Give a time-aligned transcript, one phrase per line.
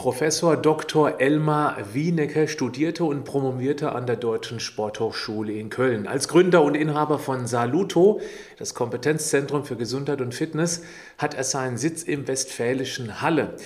[0.00, 1.20] Professor Dr.
[1.20, 6.06] Elmar Wienecke studierte und promovierte an der Deutschen Sporthochschule in Köln.
[6.06, 8.18] Als Gründer und Inhaber von Saluto,
[8.58, 10.84] das Kompetenzzentrum für Gesundheit und Fitness,
[11.18, 13.56] hat er seinen Sitz im westfälischen Halle.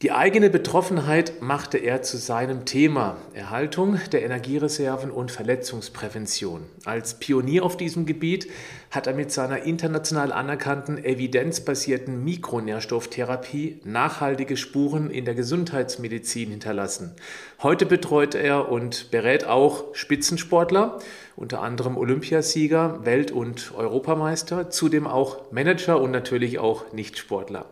[0.00, 6.62] Die eigene Betroffenheit machte er zu seinem Thema Erhaltung der Energiereserven und Verletzungsprävention.
[6.84, 8.48] Als Pionier auf diesem Gebiet
[8.92, 17.16] hat er mit seiner international anerkannten evidenzbasierten Mikronährstofftherapie nachhaltige Spuren in der Gesundheitsmedizin hinterlassen.
[17.60, 21.00] Heute betreut er und berät auch Spitzensportler,
[21.34, 27.66] unter anderem Olympiasieger, Welt- und Europameister, zudem auch Manager und natürlich auch Nichtsportler.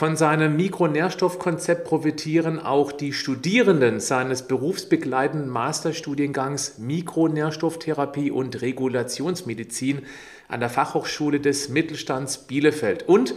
[0.00, 10.00] Von seinem Mikronährstoffkonzept profitieren auch die Studierenden seines berufsbegleitenden Masterstudiengangs Mikronährstofftherapie und Regulationsmedizin
[10.48, 13.06] an der Fachhochschule des Mittelstands Bielefeld.
[13.10, 13.34] Und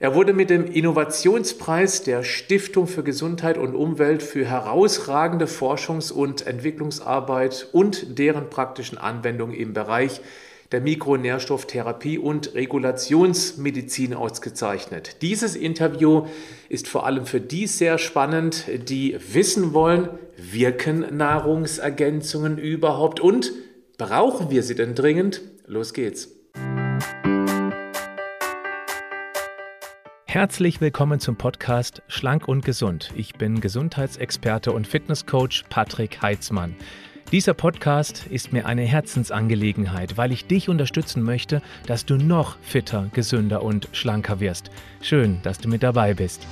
[0.00, 6.44] er wurde mit dem Innovationspreis der Stiftung für Gesundheit und Umwelt für herausragende Forschungs- und
[6.44, 10.20] Entwicklungsarbeit und deren praktischen Anwendung im Bereich
[10.72, 15.16] der Mikronährstofftherapie und Regulationsmedizin ausgezeichnet.
[15.20, 16.26] Dieses Interview
[16.68, 23.52] ist vor allem für die sehr spannend, die wissen wollen, wirken Nahrungsergänzungen überhaupt und
[23.98, 25.42] brauchen wir sie denn dringend?
[25.66, 26.28] Los geht's.
[30.26, 33.10] Herzlich willkommen zum Podcast Schlank und Gesund.
[33.16, 36.76] Ich bin Gesundheitsexperte und Fitnesscoach Patrick Heitzmann.
[37.32, 43.08] Dieser Podcast ist mir eine Herzensangelegenheit, weil ich dich unterstützen möchte, dass du noch fitter,
[43.12, 44.72] gesünder und schlanker wirst.
[45.00, 46.44] Schön, dass du mit dabei bist.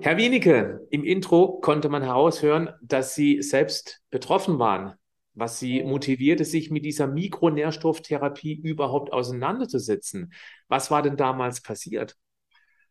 [0.00, 4.94] Herr Wienicke, im Intro konnte man heraushören, dass Sie selbst betroffen waren.
[5.34, 10.32] Was Sie motivierte, sich mit dieser Mikronährstofftherapie überhaupt auseinanderzusetzen.
[10.66, 12.16] Was war denn damals passiert?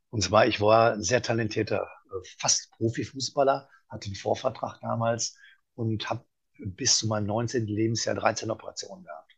[0.09, 5.35] Und zwar, ich war ein sehr talentierter, äh, fast Profifußballer hatte einen Vorvertrag damals
[5.75, 6.25] und habe
[6.59, 7.67] bis zu meinem 19.
[7.67, 9.35] Lebensjahr 13 Operationen gehabt.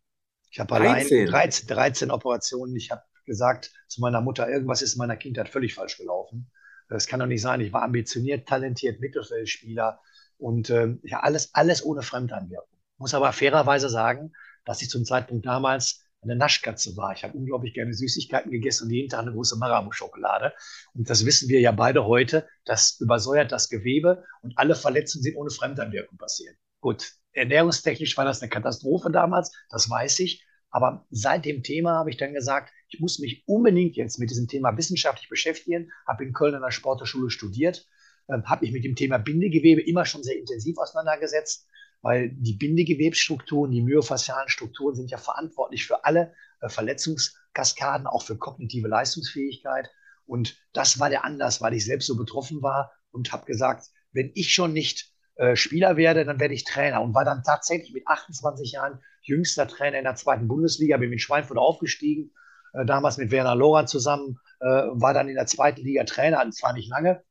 [0.52, 2.76] Ich habe allein 13, 13 Operationen.
[2.76, 6.50] Ich habe gesagt zu meiner Mutter, irgendwas ist in meiner Kindheit völlig falsch gelaufen.
[6.88, 7.62] Das kann doch nicht sein.
[7.62, 10.02] Ich war ambitioniert, talentiert, Mittelfeldspieler
[10.38, 12.80] und äh, ja, alles, alles ohne Fremdeinwirkung.
[12.98, 14.34] Muss aber fairerweise sagen,
[14.66, 17.14] dass ich zum Zeitpunkt damals eine Naschkatze war.
[17.14, 20.54] Ich habe unglaublich gerne Süßigkeiten gegessen und jeden Tag eine große Marabou-Schokolade.
[20.94, 22.48] Und das wissen wir ja beide heute.
[22.66, 26.56] Das übersäuert das Gewebe und alle Verletzungen sind ohne Fremdeinwirkung passiert.
[26.82, 30.46] Gut, ernährungstechnisch war das eine Katastrophe damals, das weiß ich.
[30.72, 34.48] Aber seit dem Thema habe ich dann gesagt, ich muss mich unbedingt jetzt mit diesem
[34.48, 37.88] Thema wissenschaftlich beschäftigen, habe in Köln an der Sporthochschule studiert,
[38.30, 41.68] ähm, habe mich mit dem Thema Bindegewebe immer schon sehr intensiv auseinandergesetzt
[42.02, 48.38] weil die Bindegewebsstrukturen, die myofaszialen Strukturen sind ja verantwortlich für alle äh, Verletzungskaskaden, auch für
[48.38, 49.90] kognitive Leistungsfähigkeit.
[50.26, 54.32] Und das war der Anlass, weil ich selbst so betroffen war und habe gesagt, wenn
[54.36, 58.08] ich schon nicht äh, Spieler werde, dann werde ich Trainer und war dann tatsächlich mit
[58.08, 62.32] 28 Jahren jüngster Trainer in der zweiten Bundesliga, bin mit Schweinfurt aufgestiegen,
[62.74, 66.90] äh, damals mit Werner Lora zusammen, war dann in der zweiten Liga Trainer, zwar nicht
[66.90, 67.24] lange,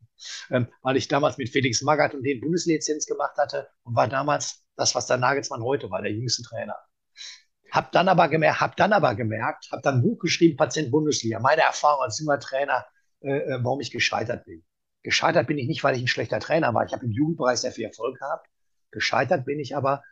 [0.51, 4.65] ähm, weil ich damals mit Felix Magath und den Bundeslizenz gemacht hatte und war damals
[4.77, 6.77] das, was der Nagelsmann heute war, der jüngste Trainer.
[7.71, 11.39] Hab dann aber gemerkt, hab dann aber gemerkt, hab dann ein Buch geschrieben, Patient Bundesliga,
[11.39, 12.87] meine Erfahrung als junger Trainer,
[13.21, 14.65] äh, äh, warum ich gescheitert bin.
[15.03, 16.85] Gescheitert bin ich nicht, weil ich ein schlechter Trainer war.
[16.87, 18.49] Ich habe im Jugendbereich sehr viel Erfolg gehabt.
[18.91, 20.03] Gescheitert bin ich aber,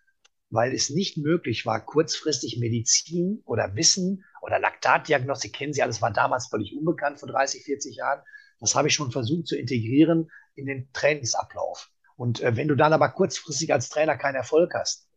[0.50, 6.12] weil es nicht möglich war, kurzfristig Medizin oder Wissen oder Laktatdiagnostik, kennen Sie alles, war
[6.12, 8.22] damals völlig unbekannt vor 30, 40 Jahren,
[8.60, 11.90] das habe ich schon versucht zu integrieren in den Trainingsablauf.
[12.16, 15.08] Und äh, wenn du dann aber kurzfristig als Trainer keinen Erfolg hast,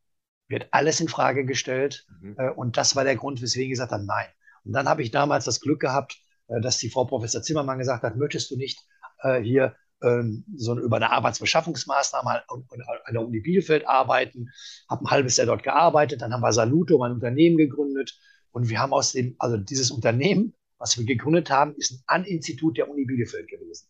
[0.47, 2.05] wird alles in Frage gestellt.
[2.21, 2.35] Mhm.
[2.37, 4.27] Äh, und das war der Grund, weswegen ich gesagt habe, nein.
[4.65, 8.03] Und dann habe ich damals das Glück gehabt, äh, dass die Frau Professor Zimmermann gesagt
[8.03, 8.79] hat, möchtest du nicht
[9.21, 12.65] äh, hier ähm, so über eine Arbeitsbeschaffungsmaßnahme an,
[13.05, 14.49] an der Uni Bielefeld arbeiten,
[14.89, 18.17] habe ein halbes Jahr dort gearbeitet, dann haben wir Saluto, mein Unternehmen gegründet
[18.51, 22.77] und wir haben aus dem, also dieses Unternehmen was wir gegründet haben, ist ein An-Institut
[22.77, 23.87] der Uni Bielefeld gewesen.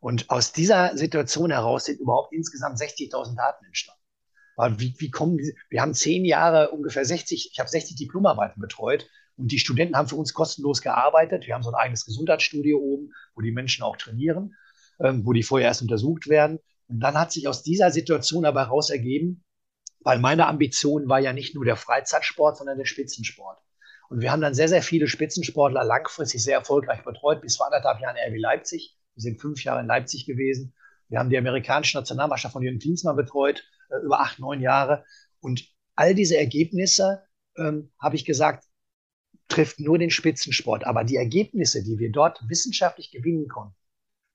[0.00, 4.00] Und aus dieser Situation heraus sind überhaupt insgesamt 60.000 Daten entstanden.
[4.56, 8.60] Weil wie, wie kommen diese, wir haben zehn Jahre ungefähr 60, ich habe 60 Diplomarbeiten
[8.60, 11.46] betreut und die Studenten haben für uns kostenlos gearbeitet.
[11.46, 14.54] Wir haben so ein eigenes Gesundheitsstudio oben, wo die Menschen auch trainieren,
[15.00, 16.58] ähm, wo die vorher erst untersucht werden.
[16.88, 19.44] Und dann hat sich aus dieser Situation aber heraus ergeben,
[20.00, 23.58] weil meine Ambition war ja nicht nur der Freizeitsport, sondern der Spitzensport.
[24.08, 28.00] Und wir haben dann sehr, sehr viele Spitzensportler langfristig sehr erfolgreich betreut, bis vor anderthalb
[28.00, 28.96] Jahren RB Leipzig.
[29.14, 30.74] Wir sind fünf Jahre in Leipzig gewesen.
[31.08, 35.04] Wir haben die amerikanische Nationalmannschaft von Jürgen Klinsmann betreut, äh, über acht, neun Jahre.
[35.40, 35.64] Und
[35.94, 37.22] all diese Ergebnisse
[37.56, 38.64] ähm, habe ich gesagt,
[39.48, 40.84] trifft nur den Spitzensport.
[40.84, 43.74] Aber die Ergebnisse, die wir dort wissenschaftlich gewinnen konnten,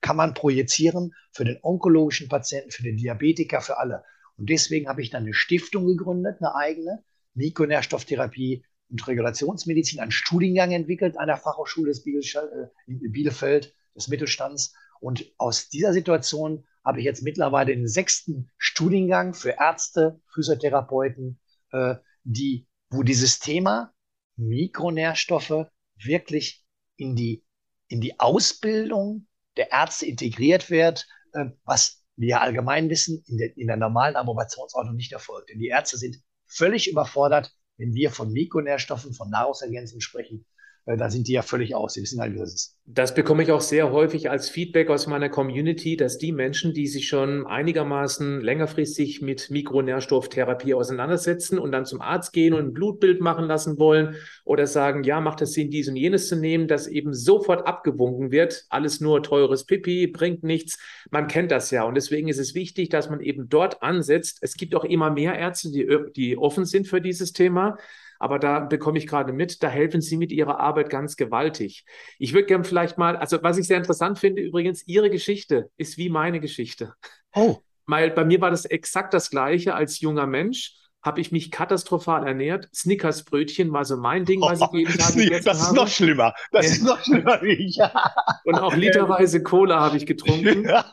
[0.00, 4.04] kann man projizieren für den onkologischen Patienten, für den Diabetiker, für alle.
[4.36, 7.02] Und deswegen habe ich dann eine Stiftung gegründet, eine eigene,
[7.34, 14.74] Mikronährstofftherapie und Regulationsmedizin, einen Studiengang entwickelt an der Fachhochschule des äh, Bielefeld, des Mittelstands.
[15.00, 21.40] Und aus dieser Situation habe ich jetzt mittlerweile den sechsten Studiengang für Ärzte, Physiotherapeuten,
[21.72, 23.92] äh, die, wo dieses Thema
[24.36, 25.66] Mikronährstoffe
[25.96, 26.64] wirklich
[26.96, 27.44] in die,
[27.88, 29.26] in die Ausbildung
[29.56, 34.96] der Ärzte integriert wird, äh, was wir allgemein wissen, in der, in der normalen Approbationsordnung
[34.96, 35.50] nicht erfolgt.
[35.50, 40.44] Denn die Ärzte sind völlig überfordert, wenn wir von Mikronährstoffen, von Nahrungsergänzungen sprechen,
[40.86, 41.94] da sind die ja völlig aus.
[41.94, 42.76] Die wissen halt, wie das ist.
[42.84, 46.86] Das bekomme ich auch sehr häufig als Feedback aus meiner Community, dass die Menschen, die
[46.86, 53.22] sich schon einigermaßen längerfristig mit Mikronährstofftherapie auseinandersetzen und dann zum Arzt gehen und ein Blutbild
[53.22, 56.86] machen lassen wollen oder sagen, ja, macht es Sinn, dies und jenes zu nehmen, dass
[56.86, 58.66] eben sofort abgewunken wird.
[58.68, 60.78] Alles nur teures Pipi, bringt nichts.
[61.10, 61.84] Man kennt das ja.
[61.84, 64.40] Und deswegen ist es wichtig, dass man eben dort ansetzt.
[64.42, 67.78] Es gibt auch immer mehr Ärzte, die, die offen sind für dieses Thema.
[68.24, 71.84] Aber da bekomme ich gerade mit, da helfen Sie mit Ihrer Arbeit ganz gewaltig.
[72.18, 75.98] Ich würde gerne vielleicht mal, also was ich sehr interessant finde, übrigens, Ihre Geschichte ist
[75.98, 76.94] wie meine Geschichte.
[77.34, 77.58] Oh.
[77.84, 80.74] Weil bei mir war das exakt das Gleiche als junger Mensch
[81.04, 82.68] habe ich mich katastrophal ernährt.
[82.74, 85.76] Snickers-Brötchen war so mein Ding, was ich jeden Tag gegessen Das ist habe.
[85.76, 86.34] noch schlimmer.
[86.50, 86.72] Das ja.
[86.72, 87.78] ist noch schlimmer wie ich.
[88.44, 90.64] Und auch literweise Cola habe ich getrunken.
[90.64, 90.84] Ja.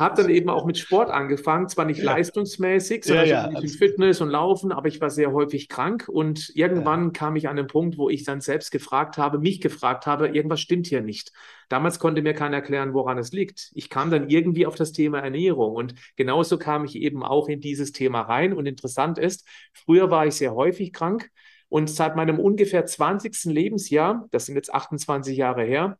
[0.00, 2.12] Habe dann eben auch mit Sport angefangen, zwar nicht ja.
[2.12, 3.60] leistungsmäßig, sondern ja, ja.
[3.68, 7.66] Fitness und Laufen, aber ich war sehr häufig krank und irgendwann kam ich an den
[7.66, 11.32] Punkt, wo ich dann selbst gefragt habe, mich gefragt habe, irgendwas stimmt hier nicht.
[11.68, 13.70] Damals konnte mir keiner erklären, woran es liegt.
[13.74, 17.60] Ich kam dann irgendwie auf das Thema Ernährung und genauso kam ich eben auch in
[17.60, 18.52] dieses Thema rein.
[18.52, 21.30] Und interessant ist, früher war ich sehr häufig krank
[21.68, 23.52] und seit meinem ungefähr 20.
[23.52, 25.98] Lebensjahr, das sind jetzt 28 Jahre her,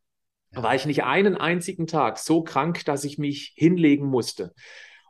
[0.53, 4.55] war ich nicht einen einzigen Tag so krank, dass ich mich hinlegen musste.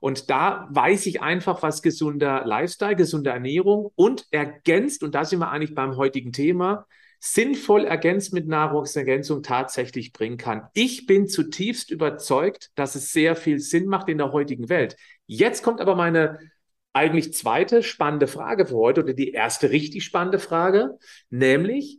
[0.00, 5.38] Und da weiß ich einfach, was gesunder Lifestyle, gesunde Ernährung und ergänzt, und da sind
[5.38, 6.86] wir eigentlich beim heutigen Thema,
[7.26, 10.68] sinnvoll ergänzt mit Nahrungsergänzung tatsächlich bringen kann.
[10.74, 14.96] Ich bin zutiefst überzeugt, dass es sehr viel Sinn macht in der heutigen Welt.
[15.26, 16.38] Jetzt kommt aber meine
[16.92, 20.98] eigentlich zweite spannende Frage für heute oder die erste richtig spannende Frage,
[21.30, 21.98] nämlich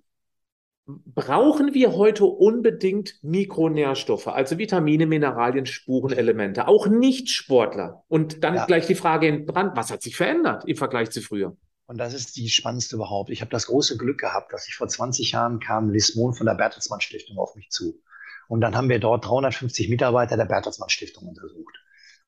[0.86, 8.04] brauchen wir heute unbedingt Mikronährstoffe, also Vitamine, Mineralien, Spurenelemente, auch Nicht-Sportler?
[8.07, 8.66] Und dann ja.
[8.68, 11.57] gleich die Frage in Brand, was hat sich verändert im Vergleich zu früher?
[11.87, 13.29] Und das ist die spannendste überhaupt.
[13.29, 16.47] Ich habe das große Glück gehabt, dass ich vor 20 Jahren kam Liz Mohn von
[16.47, 18.01] der Bertelsmann Stiftung auf mich zu.
[18.47, 21.75] Und dann haben wir dort 350 Mitarbeiter der Bertelsmann Stiftung untersucht.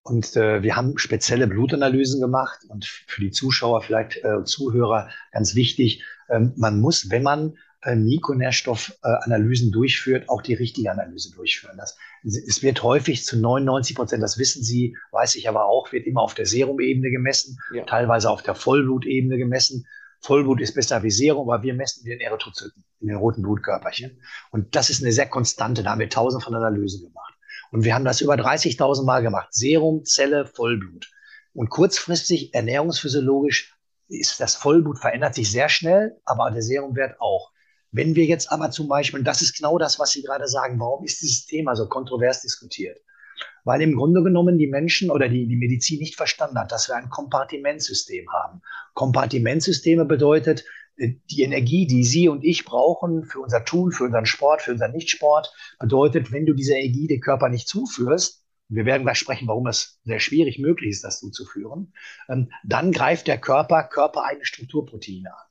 [0.03, 2.59] Und äh, wir haben spezielle Blutanalysen gemacht.
[2.69, 7.57] Und für die Zuschauer, vielleicht äh, Zuhörer, ganz wichtig, ähm, man muss, wenn man
[7.95, 11.77] Mikronährstoffanalysen durchführt, auch die richtige Analyse durchführen.
[11.77, 16.05] Das, es wird häufig zu 99 Prozent, das wissen Sie, weiß ich aber auch, wird
[16.05, 17.85] immer auf der Serumebene gemessen, ja.
[17.85, 19.87] teilweise auf der Vollblutebene gemessen.
[20.19, 24.19] Vollblut ist besser wie Serum, aber wir messen den Erythrozyten, in den roten Blutkörperchen.
[24.51, 27.35] Und das ist eine sehr konstante, da haben wir tausend von Analysen gemacht.
[27.71, 29.49] Und wir haben das über 30.000 Mal gemacht.
[29.51, 31.11] Serum, Zelle, Vollblut.
[31.53, 33.77] Und kurzfristig, ernährungsphysiologisch,
[34.09, 37.51] ist das Vollblut verändert sich sehr schnell, aber der Serumwert auch.
[37.91, 41.03] Wenn wir jetzt aber zum Beispiel, das ist genau das, was Sie gerade sagen, warum
[41.05, 42.99] ist dieses Thema so kontrovers diskutiert?
[43.63, 46.95] Weil im Grunde genommen die Menschen oder die, die Medizin nicht verstanden hat, dass wir
[46.95, 48.61] ein Kompartimentsystem haben.
[48.93, 50.65] Kompartimentsysteme bedeutet,
[50.97, 54.71] äh, die Energie, die Sie und ich brauchen für unser Tun, für unseren Sport, für
[54.71, 59.47] unseren Nichtsport, bedeutet, wenn du diese Energie dem Körper nicht zuführst, wir werden gleich sprechen,
[59.47, 61.93] warum es sehr schwierig möglich ist, das zuzuführen,
[62.29, 65.46] ähm, dann greift der Körper körpereigene Strukturproteine an.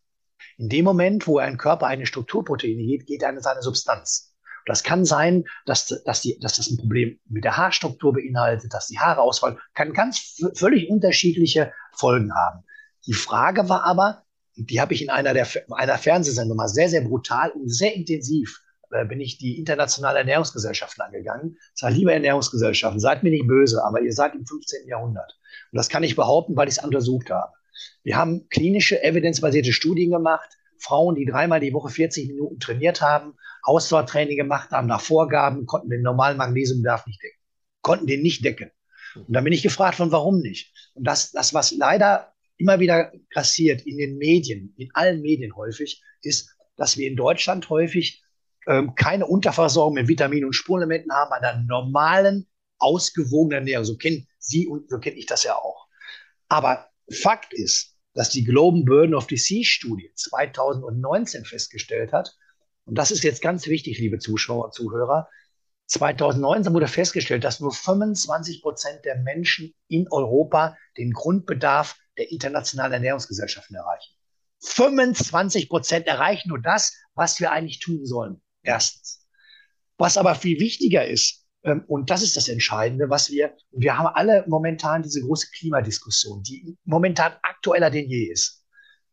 [0.59, 4.35] In dem Moment, wo ein Körper eine Strukturproteine geht, geht er in seine Substanz.
[4.65, 8.89] Das kann sein, dass, dass, die, dass das ein Problem mit der Haarstruktur beinhaltet, dass
[8.89, 12.65] die Haare ausfallen, kann ganz völlig unterschiedliche Folgen haben.
[13.07, 14.25] Die Frage war aber,
[14.57, 18.61] die habe ich in einer, der, einer Fernsehsendung mal sehr, sehr brutal und sehr intensiv,
[18.91, 21.57] äh, bin ich die internationale Ernährungsgesellschaften angegangen.
[21.75, 24.89] Ich sage, liebe Ernährungsgesellschaften, seid mir nicht böse, aber ihr seid im 15.
[24.89, 25.39] Jahrhundert.
[25.71, 27.53] Und das kann ich behaupten, weil ich es untersucht habe.
[28.03, 30.49] Wir haben klinische, evidenzbasierte Studien gemacht.
[30.79, 35.91] Frauen, die dreimal die Woche 40 Minuten trainiert haben, Ausdauertraining gemacht haben nach Vorgaben, konnten
[35.91, 37.39] den normalen Magnesiumbedarf nicht decken.
[37.83, 38.71] Konnten den nicht decken.
[39.15, 40.73] Und dann bin ich gefragt von, warum nicht?
[40.95, 46.03] Und das, das, was leider immer wieder passiert in den Medien, in allen Medien häufig,
[46.23, 48.23] ist, dass wir in Deutschland häufig
[48.67, 52.47] ähm, keine Unterversorgung mit Vitaminen und Spurenelementen haben, einer normalen,
[52.79, 53.85] ausgewogenen Ernährung.
[53.85, 55.87] So kennen Sie und so kenne ich das ja auch.
[56.49, 62.37] Aber Fakt ist, dass die Global Burden of Disease Studie 2019 festgestellt hat,
[62.85, 65.29] Und das ist jetzt ganz wichtig, liebe Zuschauer Zuhörer.
[65.87, 72.93] 2019 wurde festgestellt, dass nur 25 Prozent der Menschen in Europa den Grundbedarf der internationalen
[72.93, 74.15] Ernährungsgesellschaften erreichen.
[74.61, 78.41] 25 Prozent erreichen nur das, was wir eigentlich tun sollen.
[78.63, 79.27] Erstens.
[79.99, 81.46] Was aber viel wichtiger ist,
[81.89, 86.77] und das ist das Entscheidende, was wir, wir haben alle momentan diese große Klimadiskussion, die
[86.85, 88.65] momentan aktueller denn je ist.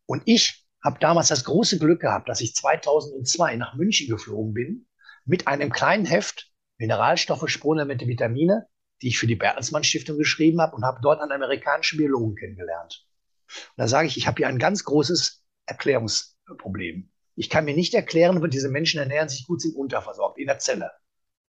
[0.06, 4.86] Und ich habe damals das große Glück gehabt, dass ich 2002 nach München geflogen bin
[5.24, 8.66] mit einem kleinen Heft Mineralstoffe, Spurenelemente, Vitamine,
[9.02, 13.06] die ich für die Bertelsmann Stiftung geschrieben habe und habe dort einen amerikanischen Biologen kennengelernt.
[13.48, 17.10] Und da sage ich, ich habe hier ein ganz großes Erklärungsproblem.
[17.36, 20.58] Ich kann mir nicht erklären, wo diese Menschen ernähren sich gut, sind unterversorgt in der
[20.58, 20.92] Zelle.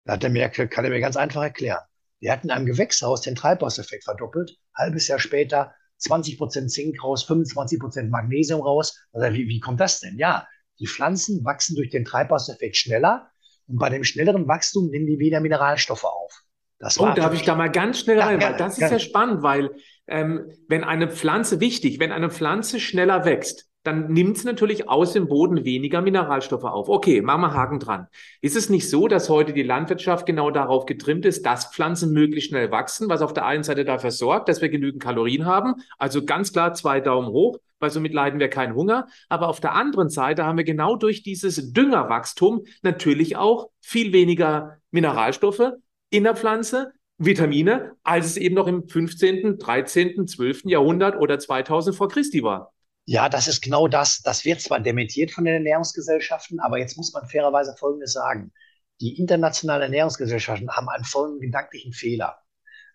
[0.09, 1.83] Da hat er mir, kann er mir ganz einfach erklären.
[2.19, 7.25] Wir hatten in einem Gewächshaus den Treibhauseffekt verdoppelt, halbes Jahr später 20 Prozent Zink raus,
[7.25, 8.99] 25 Prozent Magnesium raus.
[9.13, 10.17] Also wie, wie kommt das denn?
[10.17, 10.49] Ja,
[10.81, 13.29] die Pflanzen wachsen durch den Treibhauseffekt schneller
[13.67, 16.43] und bei dem schnelleren Wachstum nehmen die wieder Mineralstoffe auf.
[16.79, 19.43] Das oh, darf ich da mal ganz schnell rein, ja, weil das ist ja spannend,
[19.43, 19.73] weil
[20.07, 25.13] ähm, wenn eine Pflanze, wichtig, wenn eine Pflanze schneller wächst, dann nimmt es natürlich aus
[25.13, 26.89] dem Boden weniger Mineralstoffe auf.
[26.89, 28.09] Okay, machen wir Haken dran.
[28.41, 32.51] Ist es nicht so, dass heute die Landwirtschaft genau darauf getrimmt ist, dass Pflanzen möglichst
[32.51, 35.77] schnell wachsen, was auf der einen Seite dafür sorgt, dass wir genügend Kalorien haben?
[35.97, 39.07] Also ganz klar zwei Daumen hoch, weil somit leiden wir keinen Hunger.
[39.29, 44.79] Aber auf der anderen Seite haben wir genau durch dieses Düngerwachstum natürlich auch viel weniger
[44.91, 45.73] Mineralstoffe
[46.11, 50.63] in der Pflanze, Vitamine, als es eben noch im 15., 13., 12.
[50.67, 52.73] Jahrhundert oder 2000 vor Christi war.
[53.11, 54.21] Ja, das ist genau das.
[54.21, 58.53] Das wird zwar dementiert von den Ernährungsgesellschaften, aber jetzt muss man fairerweise Folgendes sagen.
[59.01, 62.43] Die internationalen Ernährungsgesellschaften haben einen folgenden gedanklichen Fehler.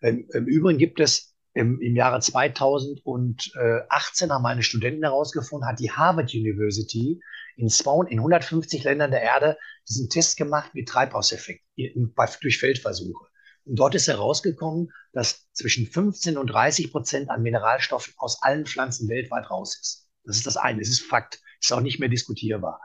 [0.02, 5.90] Im, im Übrigen gibt es im, im Jahre 2018 haben meine Studenten herausgefunden, hat die
[5.90, 7.20] Harvard University
[7.56, 13.26] in, zwei, in 150 Ländern der Erde diesen Test gemacht mit Treibhauseffekt durch Feldversuche.
[13.64, 19.08] Und dort ist herausgekommen, dass zwischen 15 und 30 Prozent an Mineralstoffen aus allen Pflanzen
[19.08, 20.03] weltweit raus ist.
[20.24, 20.80] Das ist das eine.
[20.80, 21.40] Es ist Fakt.
[21.60, 22.80] Ist auch nicht mehr diskutierbar.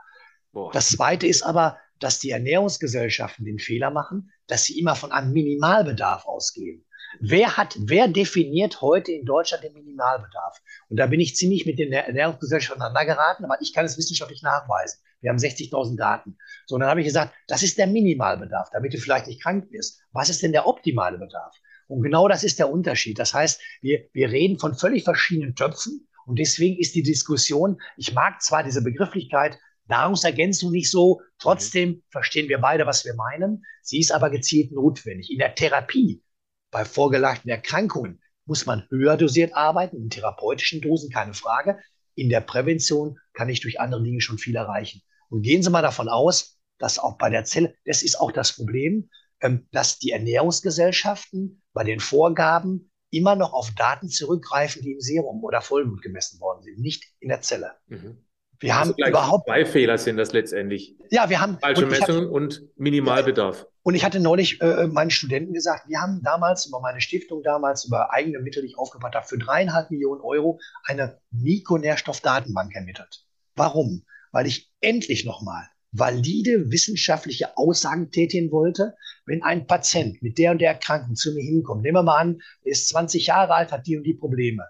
[0.52, 0.72] Boah.
[0.72, 5.32] Das zweite ist aber, dass die Ernährungsgesellschaften den Fehler machen, dass sie immer von einem
[5.32, 6.84] Minimalbedarf ausgehen.
[7.18, 10.62] Wer hat, wer definiert heute in Deutschland den Minimalbedarf?
[10.88, 14.42] Und da bin ich ziemlich mit den Ernährungsgesellschaften aneinander geraten, aber ich kann es wissenschaftlich
[14.42, 15.00] nachweisen.
[15.20, 16.38] Wir haben 60.000 Daten.
[16.66, 19.70] So, und dann habe ich gesagt, das ist der Minimalbedarf, damit du vielleicht nicht krank
[19.70, 20.00] wirst.
[20.12, 21.54] Was ist denn der optimale Bedarf?
[21.88, 23.18] Und genau das ist der Unterschied.
[23.18, 28.12] Das heißt, wir, wir reden von völlig verschiedenen Töpfen und deswegen ist die Diskussion, ich
[28.14, 29.58] mag zwar diese Begrifflichkeit
[29.90, 33.64] Nahrungsergänzung nicht so, trotzdem verstehen wir beide, was wir meinen.
[33.82, 35.30] Sie ist aber gezielt notwendig.
[35.30, 36.22] In der Therapie
[36.70, 41.78] bei vorgelagten Erkrankungen muss man höher dosiert arbeiten, in therapeutischen Dosen, keine Frage.
[42.14, 45.02] In der Prävention kann ich durch andere Dinge schon viel erreichen.
[45.28, 48.54] Und gehen Sie mal davon aus, dass auch bei der Zelle, das ist auch das
[48.54, 49.10] Problem,
[49.40, 55.42] ähm, dass die Ernährungsgesellschaften bei den Vorgaben immer noch auf Daten zurückgreifen, die im Serum
[55.44, 57.72] oder Vollblut gemessen worden sind, nicht in der Zelle.
[57.88, 58.24] Mhm.
[58.60, 60.94] Wir also haben überhaupt zwei Fehler sind das letztendlich.
[61.10, 63.66] Ja, wir haben falsche Messungen und Minimalbedarf.
[63.82, 67.86] Und ich hatte neulich äh, meinen Studenten gesagt, wir haben damals über meine Stiftung damals
[67.86, 73.24] über eigene Mittel, die ich aufgebaut habe, für dreieinhalb Millionen Euro eine Mikronährstoffdatenbank ermittelt.
[73.56, 74.04] Warum?
[74.30, 78.94] Weil ich endlich nochmal valide wissenschaftliche Aussagen tätigen wollte,
[79.30, 82.42] wenn ein Patient mit der und der Erkrankung zu mir hinkommt, nehmen wir mal an,
[82.64, 84.66] er ist 20 Jahre alt, hat die und die Probleme.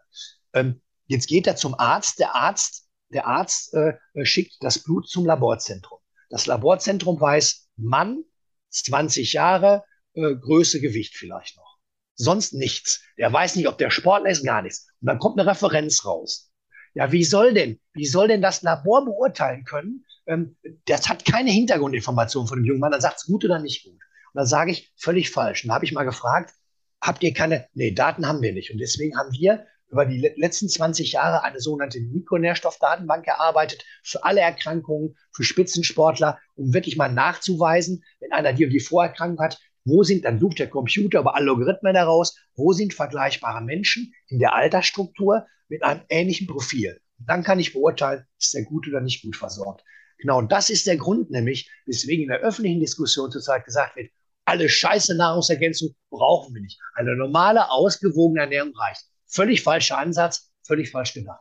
[0.52, 5.24] Ähm, jetzt geht er zum Arzt, der Arzt, der Arzt äh, schickt das Blut zum
[5.24, 5.98] Laborzentrum.
[6.28, 8.22] Das Laborzentrum weiß, Mann,
[8.68, 11.78] 20 Jahre, äh, Größe, Gewicht vielleicht noch.
[12.14, 13.02] Sonst nichts.
[13.16, 14.88] Der weiß nicht, ob der Sportler ist, gar nichts.
[15.00, 16.52] Und dann kommt eine Referenz raus.
[16.92, 21.50] Ja, wie soll denn, wie soll denn das Labor beurteilen können, ähm, das hat keine
[21.50, 23.98] Hintergrundinformation von dem jungen Mann, dann sagt es gut oder nicht gut.
[24.32, 25.64] Und dann sage ich, völlig falsch.
[25.64, 26.54] Und da habe ich mal gefragt,
[27.00, 28.70] habt ihr keine, nee, Daten haben wir nicht.
[28.70, 34.40] Und deswegen haben wir über die letzten 20 Jahre eine sogenannte Mikronährstoffdatenbank erarbeitet für alle
[34.40, 40.04] Erkrankungen, für Spitzensportler, um wirklich mal nachzuweisen, wenn einer die und die Vorerkrankung hat, wo
[40.04, 45.46] sind, dann sucht der Computer über Algorithmen heraus, wo sind vergleichbare Menschen in der Altersstruktur
[45.68, 47.00] mit einem ähnlichen Profil.
[47.18, 49.82] Und dann kann ich beurteilen, ist der gut oder nicht gut versorgt.
[50.18, 54.10] Genau, das ist der Grund nämlich, weswegen in der öffentlichen Diskussion zurzeit gesagt wird,
[54.50, 56.78] alle scheiße Nahrungsergänzung brauchen wir nicht.
[56.94, 59.02] Eine normale, ausgewogene Ernährung reicht.
[59.26, 61.40] Völlig falscher Ansatz, völlig falsch gedacht.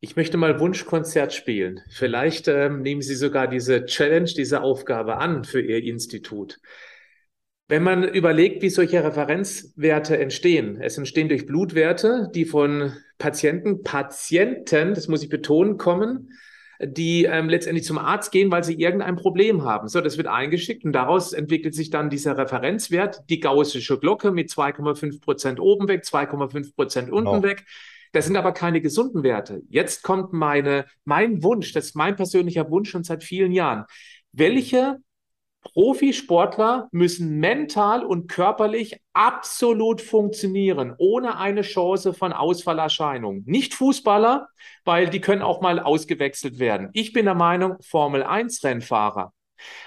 [0.00, 1.80] Ich möchte mal Wunschkonzert spielen.
[1.90, 6.58] Vielleicht ähm, nehmen Sie sogar diese Challenge, diese Aufgabe an für Ihr Institut.
[7.66, 14.94] Wenn man überlegt, wie solche Referenzwerte entstehen, es entstehen durch Blutwerte, die von Patienten, Patienten,
[14.94, 16.30] das muss ich betonen, kommen,
[16.80, 19.88] die ähm, letztendlich zum Arzt gehen, weil sie irgendein Problem haben.
[19.88, 24.48] So, das wird eingeschickt und daraus entwickelt sich dann dieser Referenzwert, die gaussische Glocke mit
[24.50, 27.42] 2,5 Prozent oben weg, 2,5 Prozent unten genau.
[27.42, 27.64] weg.
[28.12, 29.62] Das sind aber keine gesunden Werte.
[29.68, 33.84] Jetzt kommt meine, mein Wunsch, das ist mein persönlicher Wunsch schon seit vielen Jahren.
[34.32, 34.98] Welche
[35.62, 43.42] Profisportler müssen mental und körperlich absolut funktionieren, ohne eine Chance von Ausfallerscheinungen.
[43.46, 44.48] Nicht Fußballer,
[44.84, 46.90] weil die können auch mal ausgewechselt werden.
[46.92, 49.32] Ich bin der Meinung, Formel 1 Rennfahrer.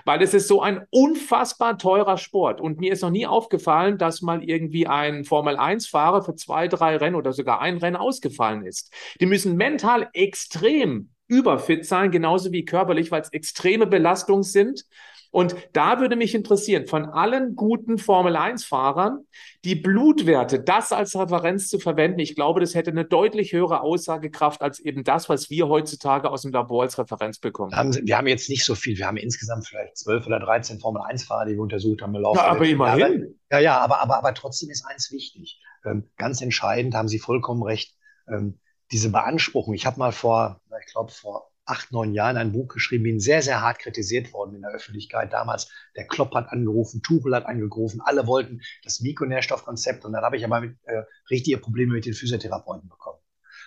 [0.03, 2.59] Weil es ist so ein unfassbar teurer Sport.
[2.59, 7.15] Und mir ist noch nie aufgefallen, dass mal irgendwie ein Formel-1-Fahrer für zwei, drei Rennen
[7.15, 8.93] oder sogar ein Rennen ausgefallen ist.
[9.21, 14.85] Die müssen mental extrem überfit sein, genauso wie körperlich, weil es extreme Belastungen sind.
[15.31, 19.25] Und da würde mich interessieren, von allen guten Formel-1-Fahrern,
[19.63, 24.61] die Blutwerte, das als Referenz zu verwenden, ich glaube, das hätte eine deutlich höhere Aussagekraft
[24.61, 27.71] als eben das, was wir heutzutage aus dem Labor als Referenz bekommen.
[28.03, 31.53] Wir haben jetzt nicht so viel, wir haben insgesamt vielleicht zwölf oder dreizehn Formel-1-Fahrer, die
[31.53, 33.39] wir untersucht haben im Laufe ja, aber immerhin.
[33.49, 35.61] Ja, ja, aber, aber, aber trotzdem ist eins wichtig.
[35.85, 37.95] Ähm, ganz entscheidend, haben Sie vollkommen recht,
[38.27, 38.59] ähm,
[38.91, 39.73] diese Beanspruchung.
[39.73, 43.41] Ich habe mal vor, ich glaube, vor acht, neun Jahren ein Buch geschrieben, bin sehr,
[43.41, 45.31] sehr hart kritisiert worden in der Öffentlichkeit.
[45.31, 50.37] Damals, der Klopp hat angerufen, Tuchel hat angerufen, alle wollten das Mikronährstoffkonzept und dann habe
[50.37, 53.19] ich aber mit, äh, richtige Probleme mit den Physiotherapeuten bekommen.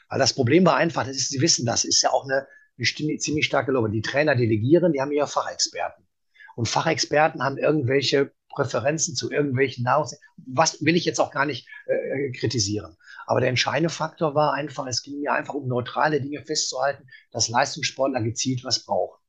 [0.08, 2.46] Weil das Problem war einfach, das ist, Sie wissen, das ist ja auch eine,
[2.78, 3.90] eine ziemlich starke Lobby.
[3.90, 6.04] Die Trainer delegieren, die haben ja Fachexperten.
[6.56, 10.18] Und Fachexperten haben irgendwelche Präferenzen zu irgendwelchen Nahrungs...
[10.36, 12.96] Was will ich jetzt auch gar nicht äh, kritisieren.
[13.26, 17.48] Aber der entscheidende Faktor war einfach, es ging mir einfach um neutrale Dinge festzuhalten, dass
[17.48, 19.20] Leistungssportler gezielt was brauchen.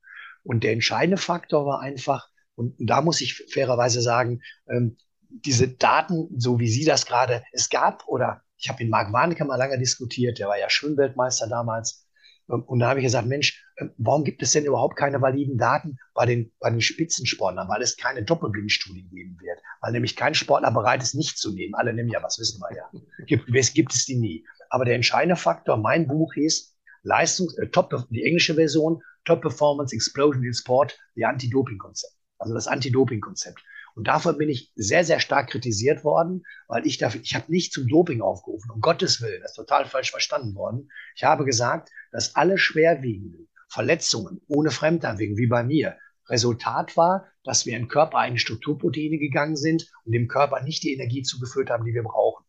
[0.42, 4.96] Und der entscheidende Faktor war einfach, und da muss ich fairerweise sagen, ähm,
[5.28, 9.44] diese Daten, so wie Sie das gerade, es gab, oder ich habe mit Marc Warnecke
[9.44, 12.05] mal lange diskutiert, der war ja Schwimmweltmeister damals,
[12.46, 15.98] und da habe ich gesagt, Mensch, ähm, warum gibt es denn überhaupt keine validen Daten
[16.14, 17.68] bei den, bei den Spitzensportlern?
[17.68, 19.60] Weil es keine Doppelblindstudien geben wird.
[19.80, 21.74] Weil nämlich kein Sportler bereit ist, nicht zu nehmen.
[21.74, 22.90] Alle nehmen ja was, wissen wir ja.
[23.26, 24.46] Gibt, gibt es die nie.
[24.70, 29.94] Aber der entscheidende Faktor, mein Buch hieß Leistungs, äh, Top, die englische Version, Top Performance
[29.94, 32.14] Explosion in Sport, die Anti-Doping-Konzept.
[32.38, 33.60] Also das Anti-Doping-Konzept.
[33.96, 37.72] Und dafür bin ich sehr, sehr stark kritisiert worden, weil ich dafür, ich habe nicht
[37.72, 40.90] zum Doping aufgerufen, um Gottes Willen, das ist total falsch verstanden worden.
[41.14, 45.96] Ich habe gesagt, dass alle schwerwiegenden Verletzungen ohne Fremdanwirkung, wie bei mir,
[46.28, 51.22] Resultat war, dass wir in körpereigene Strukturproteine gegangen sind und dem Körper nicht die Energie
[51.22, 52.44] zugeführt haben, die wir brauchen.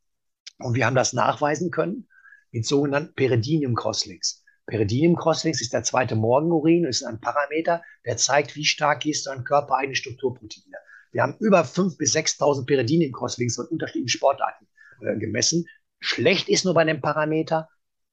[0.60, 2.10] Und wir haben das nachweisen können
[2.52, 4.44] mit sogenannten Peridinium-Crosslinks.
[4.66, 9.30] Peridinium-Crosslinks ist der zweite Morgenurin und ist ein Parameter, der zeigt, wie stark gehst du
[9.30, 10.76] an körpereigene Strukturproteine.
[11.18, 14.68] Wir haben über 5.000 bis 6.000 Peridinium-Crosslinks von unterschiedlichen Sportarten
[15.02, 15.66] äh, gemessen.
[16.00, 17.70] Schlecht ist nur bei dem Parameter,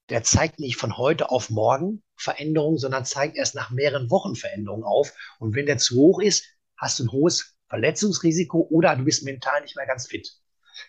[0.09, 4.83] der zeigt nicht von heute auf morgen Veränderungen, sondern zeigt erst nach mehreren Wochen Veränderungen
[4.83, 5.13] auf.
[5.37, 9.61] Und wenn der zu hoch ist, hast du ein hohes Verletzungsrisiko oder du bist mental
[9.61, 10.27] nicht mehr ganz fit.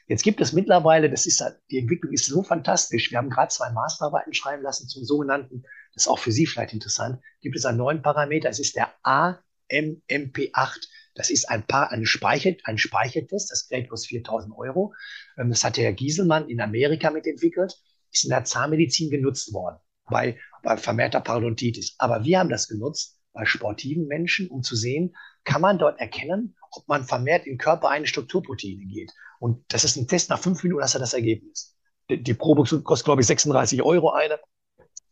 [0.06, 3.10] Jetzt gibt es mittlerweile, das ist die Entwicklung ist so fantastisch.
[3.10, 6.72] Wir haben gerade zwei Masterarbeiten schreiben lassen zum sogenannten, das ist auch für Sie vielleicht
[6.72, 10.86] interessant, gibt es einen neuen Parameter, es ist der AMMP8.
[11.16, 14.94] Das ist ein, paar, ein, Speichel, ein Speicheltest, das Gerät kostet 4000 Euro.
[15.36, 17.74] Ähm, das hat der Herr Gieselmann in Amerika mitentwickelt,
[18.12, 21.96] ist in der Zahnmedizin genutzt worden, bei, bei vermehrter Parodontitis.
[21.98, 26.54] Aber wir haben das genutzt bei sportiven Menschen, um zu sehen, kann man dort erkennen,
[26.70, 29.12] ob man vermehrt in Körper eine Strukturproteine geht.
[29.38, 31.76] Und das ist ein Test nach fünf Minuten, hast du das Ergebnis.
[32.10, 34.38] Die, die Probe kostet, glaube ich, 36 Euro eine.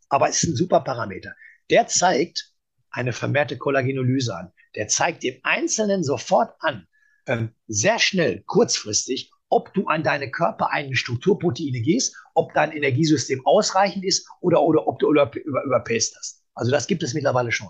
[0.08, 1.34] Aber es ist ein super Parameter.
[1.70, 2.52] Der zeigt
[2.90, 6.86] eine vermehrte Kollagenolyse an der zeigt dem Einzelnen sofort an,
[7.26, 14.04] ähm, sehr schnell, kurzfristig, ob du an deine körpereigenen Strukturproteine gehst, ob dein Energiesystem ausreichend
[14.04, 16.42] ist oder, oder ob du über, über, überpaced hast.
[16.54, 17.68] Also das gibt es mittlerweile schon.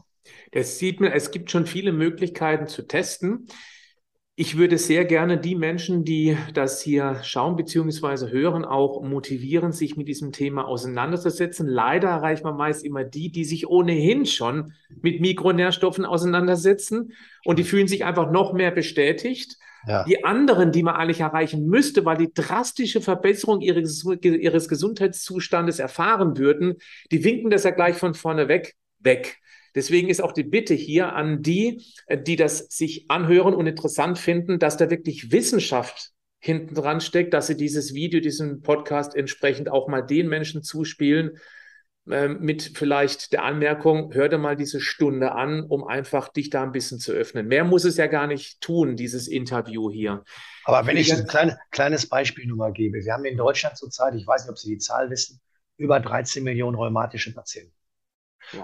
[0.53, 3.47] Das sieht man, es gibt schon viele Möglichkeiten zu testen.
[4.37, 8.33] Ich würde sehr gerne die Menschen, die das hier schauen bzw.
[8.33, 11.69] hören, auch motivieren, sich mit diesem Thema auseinanderzusetzen.
[11.69, 17.13] Leider erreicht man meist immer die, die sich ohnehin schon mit Mikronährstoffen auseinandersetzen
[17.45, 19.57] und die fühlen sich einfach noch mehr bestätigt.
[19.87, 20.03] Ja.
[20.03, 26.39] Die anderen, die man eigentlich erreichen müsste, weil die drastische Verbesserung ihres, ihres Gesundheitszustandes erfahren
[26.39, 26.75] würden,
[27.13, 29.39] die winken das ja gleich von vorne weg weg.
[29.75, 34.19] Deswegen ist auch die Bitte hier an die, äh, die das sich anhören und interessant
[34.19, 39.71] finden, dass da wirklich Wissenschaft hinten dran steckt, dass sie dieses Video, diesen Podcast entsprechend
[39.71, 41.39] auch mal den Menschen zuspielen,
[42.09, 46.63] äh, mit vielleicht der Anmerkung, hör dir mal diese Stunde an, um einfach dich da
[46.63, 47.49] ein bisschen zu öffnen.
[47.49, 50.23] Mehr muss es ja gar nicht tun, dieses Interview hier.
[50.65, 53.03] Aber wenn ich ein kleine, kleines Beispiel nur mal gebe.
[53.03, 55.41] Wir haben in Deutschland zurzeit, ich weiß nicht, ob Sie die Zahl wissen,
[55.79, 57.73] über 13 Millionen rheumatische Patienten.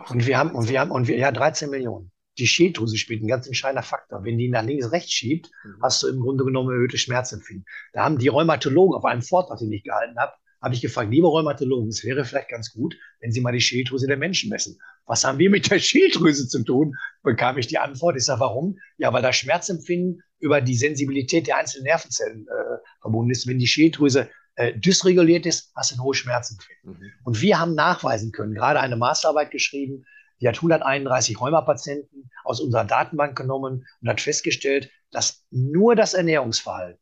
[0.09, 2.11] Und wir haben, und wir haben, und wir, ja, 13 Millionen.
[2.39, 4.25] Die Schilddrüse spielt ein ganz entscheidender Faktor.
[4.25, 5.83] Wenn die nach links, rechts schiebt, mhm.
[5.83, 7.67] hast du im Grunde genommen erhöhte Schmerzempfinden.
[7.93, 11.27] Da haben die Rheumatologen auf einem Vortrag, den ich gehalten habe, habe ich gefragt, liebe
[11.27, 14.79] Rheumatologen, es wäre vielleicht ganz gut, wenn Sie mal die Schilddrüse der Menschen messen.
[15.07, 16.97] Was haben wir mit der Schilddrüse zu tun?
[17.23, 18.17] Bekam ich die Antwort.
[18.17, 18.79] Ich sage, warum?
[18.99, 23.47] Ja, weil das Schmerzempfinden über die Sensibilität der einzelnen Nervenzellen äh, verbunden ist.
[23.47, 26.99] Wenn die Schilddrüse äh, dysreguliert ist, hast du ein hohes Schmerzempfinden.
[26.99, 27.13] Mhm.
[27.25, 30.05] Und wir haben nachweisen können, gerade eine Masterarbeit geschrieben,
[30.41, 37.01] die hat 131 Rheumapatienten aus unserer Datenbank genommen und hat festgestellt, dass nur das Ernährungsverhalten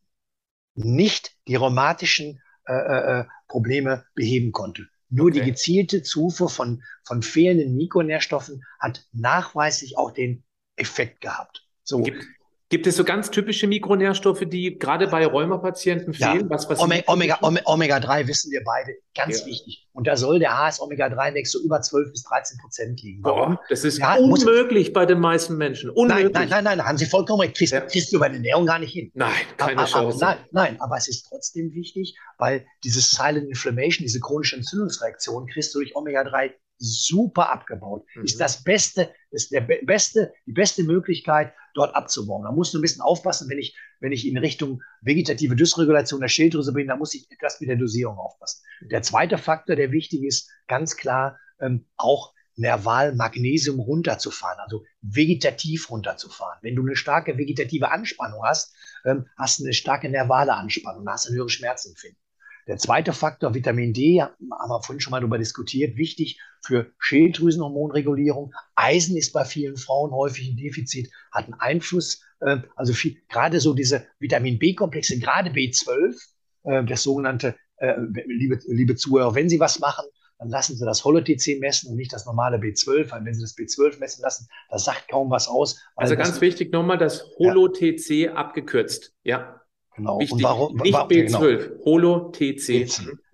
[0.75, 4.87] nicht die rheumatischen äh, äh, äh, Probleme beheben konnte.
[5.09, 5.41] Nur okay.
[5.41, 10.45] die gezielte Zufuhr von, von fehlenden Mikronährstoffen hat nachweislich auch den
[10.77, 11.67] Effekt gehabt.
[11.83, 12.03] So.
[12.03, 12.27] Gibt,
[12.71, 16.41] Gibt es so ganz typische Mikronährstoffe, die gerade bei Rheumapatienten fehlen?
[16.41, 16.51] Ja.
[16.51, 19.47] Was, was Omega, Omega, Omega 3 wissen wir beide, ganz ja.
[19.47, 19.89] wichtig.
[19.93, 23.25] Und da soll der HS Omega 3 Index so über 12 bis 13 Prozent liegen.
[23.25, 23.55] Warum?
[23.55, 25.89] Boah, das ist ja, unmöglich bei den meisten Menschen.
[25.89, 26.31] Unmöglich.
[26.35, 27.57] Nein, nein, nein, nein, haben Sie vollkommen recht.
[27.57, 27.81] Kriegst, ja.
[27.81, 29.11] kriegst du bei der Ernährung gar nicht hin.
[29.15, 30.19] Nein, keine aber, Chance.
[30.21, 35.75] nein, nein, aber es ist trotzdem wichtig, weil dieses Silent Inflammation, diese chronische Entzündungsreaktion, kriegst
[35.75, 38.05] du durch Omega 3 super abgebaut.
[38.15, 38.25] Mhm.
[38.25, 42.45] Ist das Beste, ist der beste, die beste Möglichkeit, dort abzubauen.
[42.45, 46.29] Da musst du ein bisschen aufpassen, wenn ich, wenn ich in Richtung vegetative Dysregulation der
[46.29, 48.63] Schilddrüse bin, da muss ich etwas mit der Dosierung aufpassen.
[48.91, 55.91] Der zweite Faktor, der wichtig ist, ganz klar, ähm, auch nerval Magnesium runterzufahren, also vegetativ
[55.91, 56.59] runterzufahren.
[56.63, 61.29] Wenn du eine starke vegetative Anspannung hast, ähm, hast du eine starke nervale Anspannung, hast
[61.29, 62.19] ein höheres Schmerzempfinden.
[62.67, 68.53] Der zweite Faktor, Vitamin D, haben wir vorhin schon mal darüber diskutiert, wichtig für Schilddrüsenhormonregulierung.
[68.75, 72.23] Eisen ist bei vielen Frauen häufig ein Defizit, hat einen Einfluss.
[72.41, 76.17] Äh, also viel, gerade so diese Vitamin B-Komplexe, gerade B12,
[76.65, 77.95] äh, das sogenannte, äh,
[78.27, 80.05] liebe, liebe Zuhörer, wenn Sie was machen,
[80.39, 83.57] dann lassen Sie das Holo-TC messen und nicht das normale B12, weil wenn Sie das
[83.57, 85.81] B12 messen lassen, das sagt kaum was aus.
[85.97, 88.35] Also ganz wichtig nochmal, das Holo-TC ja.
[88.35, 89.61] abgekürzt, ja.
[89.99, 90.21] Genau.
[90.21, 90.77] Wichtig, und warum?
[90.77, 91.85] Nicht B12, genau.
[91.85, 92.89] Holo TC.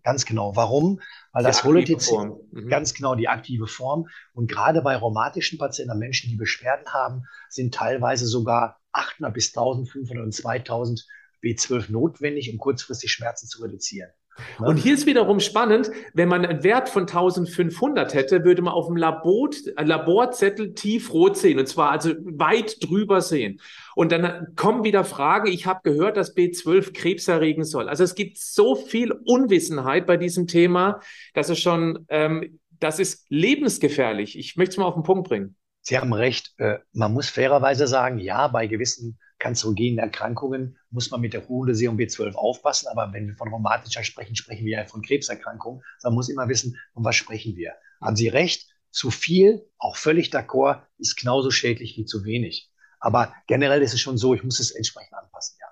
[0.05, 0.55] Ganz genau.
[0.55, 1.01] Warum?
[1.33, 2.13] Weil die das Holo TC,
[2.53, 2.69] mhm.
[2.69, 4.07] ganz genau die aktive Form.
[4.35, 10.23] Und gerade bei rheumatischen Patienten, Menschen, die Beschwerden haben, sind teilweise sogar 800 bis 1500
[10.23, 11.07] und 2000
[11.43, 14.11] B12 notwendig, um kurzfristig Schmerzen zu reduzieren.
[14.59, 14.67] Ne?
[14.67, 18.87] Und hier ist wiederum spannend, wenn man einen Wert von 1500 hätte, würde man auf
[18.87, 23.61] dem Labor, Laborzettel tiefrot sehen, und zwar also weit drüber sehen.
[23.95, 27.89] Und dann kommen wieder Fragen, ich habe gehört, dass B12 Krebs erregen soll.
[27.89, 31.01] Also es gibt so viel Unwissenheit bei diesem Thema,
[31.35, 34.39] dass es schon, ähm, das ist lebensgefährlich.
[34.39, 35.57] Ich möchte es mal auf den Punkt bringen.
[35.83, 36.55] Sie haben recht.
[36.57, 41.69] Äh, man muss fairerweise sagen, ja, bei gewissen kanzerogenen Erkrankungen muss man mit der hohen
[41.69, 42.89] Dosierung B12 aufpassen.
[42.89, 45.83] Aber wenn wir von rheumatischer sprechen, sprechen wir ja von Krebserkrankungen.
[46.03, 47.75] Man muss immer wissen, um was sprechen wir.
[48.01, 48.71] Haben Sie recht?
[48.91, 52.71] Zu viel, auch völlig d'accord, ist genauso schädlich wie zu wenig.
[53.01, 55.67] Aber generell ist es schon so, ich muss es entsprechend anpassen, ja.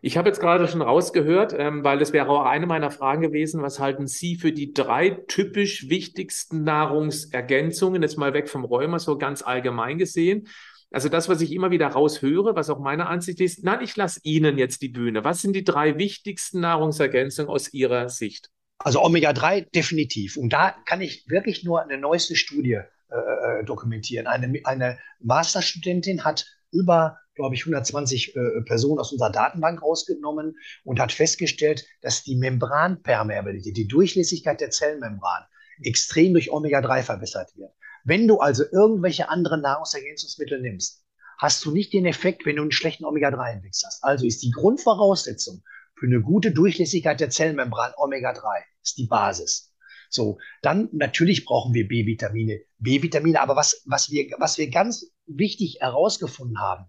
[0.00, 3.62] Ich habe jetzt gerade schon rausgehört, ähm, weil das wäre auch eine meiner Fragen gewesen,
[3.62, 9.18] was halten Sie für die drei typisch wichtigsten Nahrungsergänzungen, jetzt mal weg vom Rheuma, so
[9.18, 10.46] ganz allgemein gesehen.
[10.90, 14.20] Also das, was ich immer wieder raushöre, was auch meine Ansicht ist, nein, ich lasse
[14.22, 15.22] Ihnen jetzt die Bühne.
[15.22, 18.50] Was sind die drei wichtigsten Nahrungsergänzungen aus Ihrer Sicht?
[18.78, 20.36] Also Omega-3 definitiv.
[20.36, 24.26] Und da kann ich wirklich nur eine neueste Studie äh, äh dokumentieren.
[24.26, 31.00] Eine, eine Masterstudentin hat über, glaube ich, 120 äh, Personen aus unserer Datenbank rausgenommen und
[31.00, 35.44] hat festgestellt, dass die Membranpermeabilität, die Durchlässigkeit der Zellmembran,
[35.82, 37.72] extrem durch Omega-3 verbessert wird.
[38.04, 41.04] Wenn du also irgendwelche anderen Nahrungsergänzungsmittel nimmst,
[41.38, 44.04] hast du nicht den Effekt, wenn du einen schlechten Omega-3-Index hast.
[44.04, 45.62] Also ist die Grundvoraussetzung
[45.94, 49.72] für eine gute Durchlässigkeit der Zellmembran Omega-3, ist die Basis.
[50.10, 55.78] So, dann natürlich brauchen wir B-Vitamine, B-Vitamine, aber was, was, wir, was wir ganz wichtig
[55.80, 56.86] herausgefunden haben,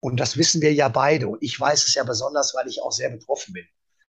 [0.00, 2.92] und das wissen wir ja beide, und ich weiß es ja besonders, weil ich auch
[2.92, 3.66] sehr betroffen bin.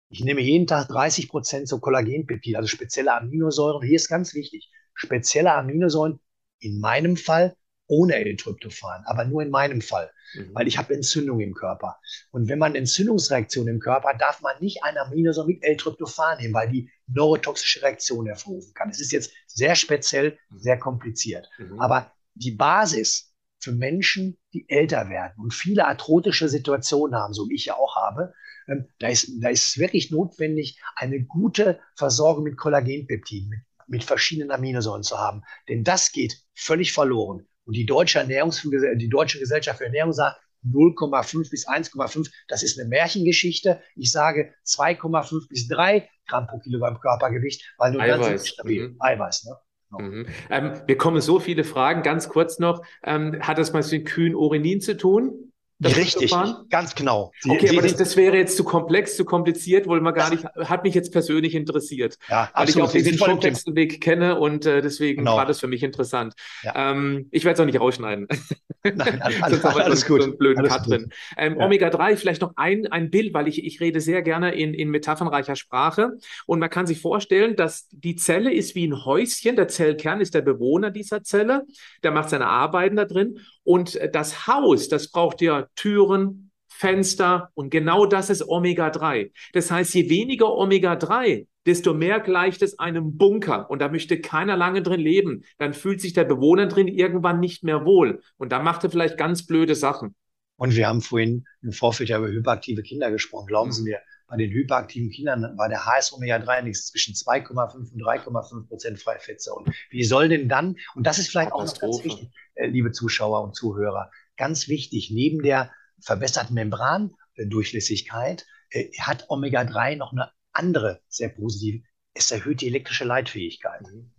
[0.10, 3.86] Ich nehme jeden Tag 30 Prozent so Kollagenpeptide, also spezielle Aminosäuren.
[3.86, 6.20] Hier ist ganz wichtig, spezielle Aminosäuren
[6.60, 7.56] in meinem Fall
[7.88, 10.50] ohne L-Tryptophan, aber nur in meinem Fall, mhm.
[10.54, 11.98] weil ich habe Entzündung im Körper.
[12.32, 16.54] Und wenn man Entzündungsreaktion im Körper hat, darf man nicht ein Aminosäure mit L-Tryptophan nehmen,
[16.54, 18.90] weil die neurotoxische Reaktion hervorrufen kann.
[18.90, 20.60] Es ist jetzt sehr speziell, mhm.
[20.60, 21.50] sehr kompliziert.
[21.58, 21.80] Mhm.
[21.80, 27.56] Aber die Basis für Menschen, die älter werden und viele arthrotische Situationen haben, so wie
[27.56, 28.34] ich ja auch habe,
[28.68, 34.52] ähm, da, ist, da ist wirklich notwendig, eine gute Versorgung mit Kollagenpeptiden, mit mit verschiedenen
[34.52, 35.44] Aminosäuren zu haben.
[35.68, 37.48] Denn das geht völlig verloren.
[37.66, 42.80] Und die deutsche, Ernährungs die deutsche Gesellschaft für Ernährung sagt, 0,5 bis 1,5, das ist
[42.80, 43.82] eine Märchengeschichte.
[43.96, 48.20] Ich sage 2,5 bis 3 Gramm pro Kilogramm Körpergewicht, weil nur Eiweiß.
[48.20, 48.90] dann sind stabil.
[48.90, 48.96] Mhm.
[49.00, 49.58] Eiweiß, ne?
[50.00, 50.28] Mhm.
[50.50, 52.04] Ähm, wir kommen so viele Fragen.
[52.04, 55.54] Ganz kurz noch, ähm, hat das mal mit den Kühen Urinin zu tun?
[55.84, 56.34] Richtig,
[56.70, 57.32] ganz genau.
[57.40, 60.32] Sie, okay, Sie aber das, das, wäre jetzt zu komplex, zu kompliziert, wohl mal gar
[60.32, 62.18] nicht, hat mich jetzt persönlich interessiert.
[62.30, 62.96] Ja, weil absolut.
[62.96, 65.38] ich auch den komplexen Weg kenne und äh, deswegen genau.
[65.38, 66.34] war das für mich interessant.
[66.64, 66.92] Ja.
[66.92, 68.28] Ähm, ich werde es auch nicht rausschneiden.
[68.84, 70.22] Nein, alles, alles, alles gut.
[70.22, 71.10] So einen blöden alles Cut drin.
[71.38, 71.66] Ähm, ja.
[71.66, 75.56] Omega-3, vielleicht noch ein, ein Bild, weil ich, ich rede sehr gerne in, in metaphernreicher
[75.56, 76.14] Sprache
[76.48, 80.34] und man kann sich vorstellen, dass die Zelle ist wie ein Häuschen, der Zellkern ist
[80.34, 81.66] der Bewohner dieser Zelle,
[82.02, 87.70] der macht seine Arbeiten da drin und das Haus, das braucht ja Türen, Fenster und
[87.70, 89.32] genau das ist Omega-3.
[89.52, 94.56] Das heißt, je weniger Omega-3, desto mehr gleicht es einem Bunker und da möchte keiner
[94.56, 95.44] lange drin leben.
[95.58, 99.18] Dann fühlt sich der Bewohner drin irgendwann nicht mehr wohl und dann macht er vielleicht
[99.18, 100.16] ganz blöde Sachen.
[100.56, 103.48] Und wir haben vorhin im Vorfeld ja über hyperaktive Kinder gesprochen.
[103.48, 103.90] Glauben Sie mhm.
[103.90, 109.20] mir, bei den hyperaktiven Kindern war der HS Omega-3-Index zwischen 2,5 und 3,5 Prozent freie
[109.56, 112.92] Und wie soll denn dann, und das ist vielleicht auch noch ganz wichtig, äh, liebe
[112.92, 121.02] Zuschauer und Zuhörer, ganz wichtig, neben der verbesserten Membrandurchlässigkeit äh, hat Omega-3 noch eine andere
[121.08, 123.82] sehr positive, es erhöht die elektrische Leitfähigkeit.
[123.82, 124.12] Mhm.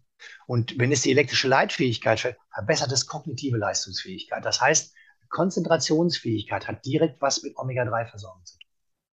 [0.46, 4.44] Und wenn es die elektrische Leitfähigkeit verbessert es kognitive Leistungsfähigkeit.
[4.44, 4.94] Das heißt,
[5.28, 8.68] Konzentrationsfähigkeit hat direkt was mit Omega-3-Versorgung zu tun.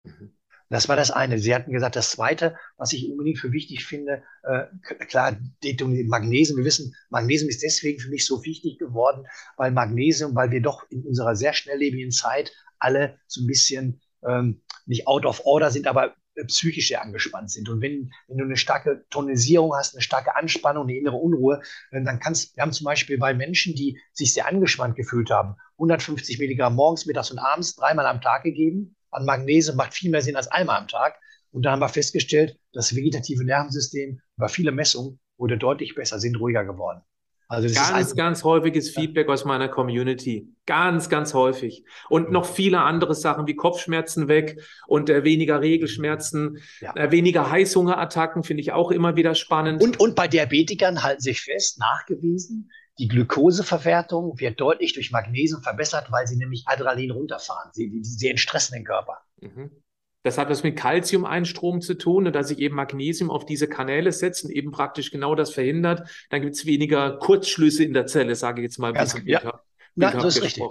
[0.03, 0.38] Mhm.
[0.69, 1.39] Das war das eine.
[1.39, 4.65] Sie hatten gesagt, das zweite, was ich unbedingt für wichtig finde, äh,
[5.07, 6.57] klar, Magnesium.
[6.57, 9.25] Wir wissen, Magnesium ist deswegen für mich so wichtig geworden,
[9.57, 14.61] weil Magnesium, weil wir doch in unserer sehr schnelllebigen Zeit alle so ein bisschen ähm,
[14.85, 17.67] nicht out of order sind, aber äh, psychisch sehr angespannt sind.
[17.67, 22.03] Und wenn, wenn du eine starke Tonisierung hast, eine starke Anspannung, eine innere Unruhe, äh,
[22.03, 26.37] dann kannst, wir haben zum Beispiel bei Menschen, die sich sehr angespannt gefühlt haben, 150
[26.37, 30.35] Milligramm morgens, mittags und abends dreimal am Tag gegeben an Magnesium macht viel mehr Sinn
[30.35, 31.19] als einmal am Tag.
[31.51, 36.39] Und da haben wir festgestellt, das vegetative Nervensystem über viele Messungen wurde deutlich besser, sind
[36.39, 37.01] ruhiger geworden.
[37.51, 40.53] Also ganz, ist ganz häufiges Feedback aus meiner Community.
[40.67, 41.83] Ganz, ganz häufig.
[42.07, 46.95] Und noch viele andere Sachen wie Kopfschmerzen weg und äh, weniger Regelschmerzen, ja.
[46.95, 49.81] äh, weniger Heißhungerattacken finde ich auch immer wieder spannend.
[49.81, 52.69] Und, und bei Diabetikern halten sich fest, nachgewiesen,
[52.99, 57.71] die Glukoseverwertung wird deutlich durch Magnesium verbessert, weil sie nämlich Adrenalin runterfahren.
[57.73, 59.19] Sie, sie entstressen den Körper.
[59.39, 59.71] Mhm.
[60.23, 64.11] Das hat was mit Calcium-Einstrom zu tun und dass sich eben Magnesium auf diese Kanäle
[64.11, 66.09] setzt und eben praktisch genau das verhindert.
[66.29, 68.91] Dann gibt es weniger Kurzschlüsse in der Zelle, sage ich jetzt mal.
[68.91, 69.61] Ganz, ja,
[69.95, 70.63] ja das ist richtig.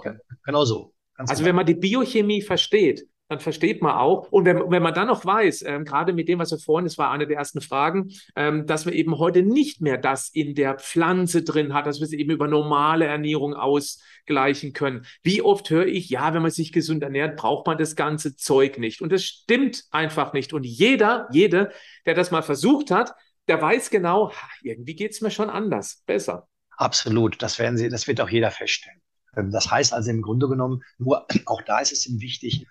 [0.45, 0.93] Genau so.
[1.15, 1.49] Ganz also genau.
[1.49, 4.31] wenn man die Biochemie versteht, dann versteht man auch.
[4.31, 6.97] Und wenn, wenn man dann noch weiß, ähm, gerade mit dem, was wir vorhin, das
[6.97, 10.79] war eine der ersten Fragen, ähm, dass man eben heute nicht mehr das in der
[10.79, 15.05] Pflanze drin hat, dass wir es eben über normale Ernährung ausgleichen können.
[15.21, 18.79] Wie oft höre ich, ja, wenn man sich gesund ernährt, braucht man das ganze Zeug
[18.79, 18.99] nicht.
[19.01, 20.51] Und das stimmt einfach nicht.
[20.51, 21.71] Und jeder, jede,
[22.07, 23.13] der das mal versucht hat,
[23.47, 24.31] der weiß genau,
[24.63, 26.47] irgendwie geht es mir schon anders, besser.
[26.77, 29.01] Absolut, das werden Sie, das wird auch jeder feststellen.
[29.35, 32.65] Ähm, das heißt also im Grunde genommen, nur auch da ist es ihm wichtig,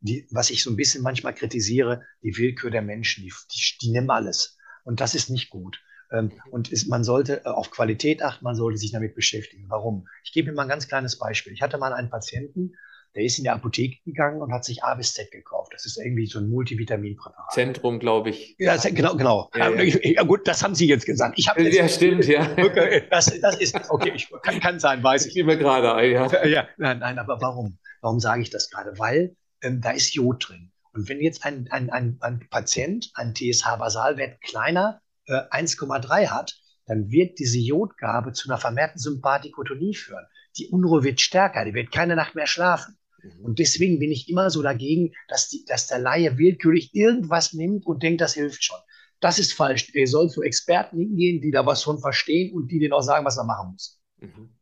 [0.00, 3.90] die, was ich so ein bisschen manchmal kritisiere, die Willkür der Menschen, die, die, die
[3.90, 4.56] nehmen alles.
[4.84, 5.82] Und das ist nicht gut.
[6.12, 9.64] Ähm, und ist, man sollte äh, auf Qualität achten, man sollte sich damit beschäftigen.
[9.68, 10.06] Warum?
[10.24, 11.52] Ich gebe Ihnen mal ein ganz kleines Beispiel.
[11.52, 12.74] Ich hatte mal einen Patienten,
[13.16, 15.72] der ist in die Apotheke gegangen und hat sich A bis Z gekauft.
[15.74, 17.50] Das ist irgendwie so ein Multivitaminpräparat.
[17.52, 18.54] Zentrum, glaube ich.
[18.58, 19.50] Ja, genau, genau.
[19.56, 19.98] Ja, ja.
[20.02, 21.38] ja, gut, das haben Sie jetzt gesagt.
[21.38, 22.42] Ich ja, stimmt, ja.
[22.58, 25.30] Okay, das, das ist, okay, ich, kann, kann sein, weiß ich.
[25.30, 26.44] Ich nehme gerade ein, ja.
[26.46, 27.78] Ja, nein, nein, aber warum?
[28.02, 28.98] Warum sage ich das gerade?
[28.98, 30.72] Weil ähm, da ist Jod drin.
[30.92, 37.10] Und wenn jetzt ein, ein, ein, ein Patient einen TSH-Basalwert kleiner äh, 1,3 hat, dann
[37.10, 40.24] wird diese Jodgabe zu einer vermehrten Sympathikotonie führen.
[40.56, 42.96] Die Unruhe wird stärker, die wird keine Nacht mehr schlafen.
[43.22, 43.44] Mhm.
[43.44, 47.84] Und deswegen bin ich immer so dagegen, dass, die, dass der Laie willkürlich irgendwas nimmt
[47.86, 48.78] und denkt, das hilft schon.
[49.20, 49.90] Das ist falsch.
[49.94, 53.24] Er soll zu Experten hingehen, die da was von verstehen und die denen auch sagen,
[53.24, 54.00] was er machen muss.
[54.18, 54.54] Mhm.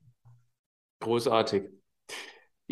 [1.01, 1.65] Großartig.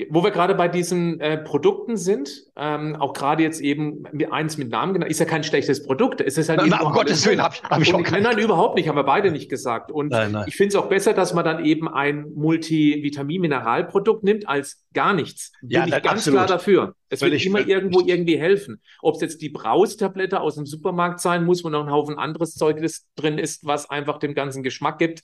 [0.09, 4.70] Wo wir gerade bei diesen äh, Produkten sind, ähm, auch gerade jetzt eben eins mit
[4.70, 6.22] Namen genannt, ist ja kein schlechtes Produkt.
[6.22, 8.88] Es ist halt nein, um Gottes Willen, habe hab ich auch Nein, nein, überhaupt nicht,
[8.88, 9.92] haben wir beide nicht gesagt.
[9.92, 10.44] Und nein, nein.
[10.48, 15.52] ich finde es auch besser, dass man dann eben ein Multivitamin-Mineralprodukt nimmt, als gar nichts.
[15.61, 16.38] Bin ja, ich ganz absolut.
[16.38, 16.94] klar dafür.
[17.11, 18.81] Es wird immer irgendwo irgendwie helfen.
[19.02, 22.55] Ob es jetzt die Braustablette aus dem Supermarkt sein muss, wo noch ein Haufen anderes
[22.55, 22.83] Zeug
[23.16, 25.20] drin ist, was einfach dem ganzen Geschmack gibt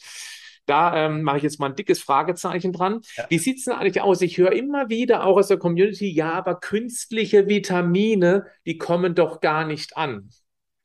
[0.68, 3.00] da ähm, mache ich jetzt mal ein dickes Fragezeichen dran.
[3.16, 3.26] Ja.
[3.28, 4.20] Wie sieht es denn eigentlich aus?
[4.20, 9.40] Ich höre immer wieder auch aus der Community, ja, aber künstliche Vitamine, die kommen doch
[9.40, 10.30] gar nicht an.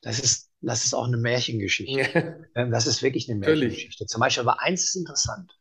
[0.01, 2.39] Das ist, das ist auch eine Märchengeschichte.
[2.55, 4.05] Ähm, das ist wirklich eine Märchengeschichte.
[4.05, 5.51] Zum Beispiel, aber eins ist interessant.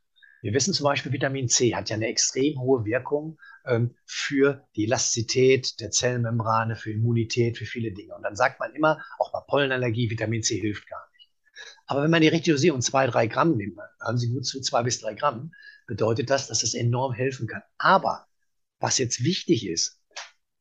[0.43, 4.85] Wir wissen zum Beispiel, Vitamin C hat ja eine extrem hohe Wirkung ähm, für die
[4.85, 8.15] Elastizität der Zellmembrane, für Immunität, für viele Dinge.
[8.15, 11.12] Und dann sagt man immer, auch bei Pollenallergie, Vitamin C hilft gar nicht.
[11.93, 14.83] Aber wenn man die richtige Dosierung, zwei, drei Gramm nimmt, haben Sie gut zu, zwei
[14.83, 15.53] bis drei Gramm,
[15.87, 17.61] bedeutet das, dass es enorm helfen kann.
[17.77, 18.29] Aber
[18.81, 20.01] was jetzt wichtig ist,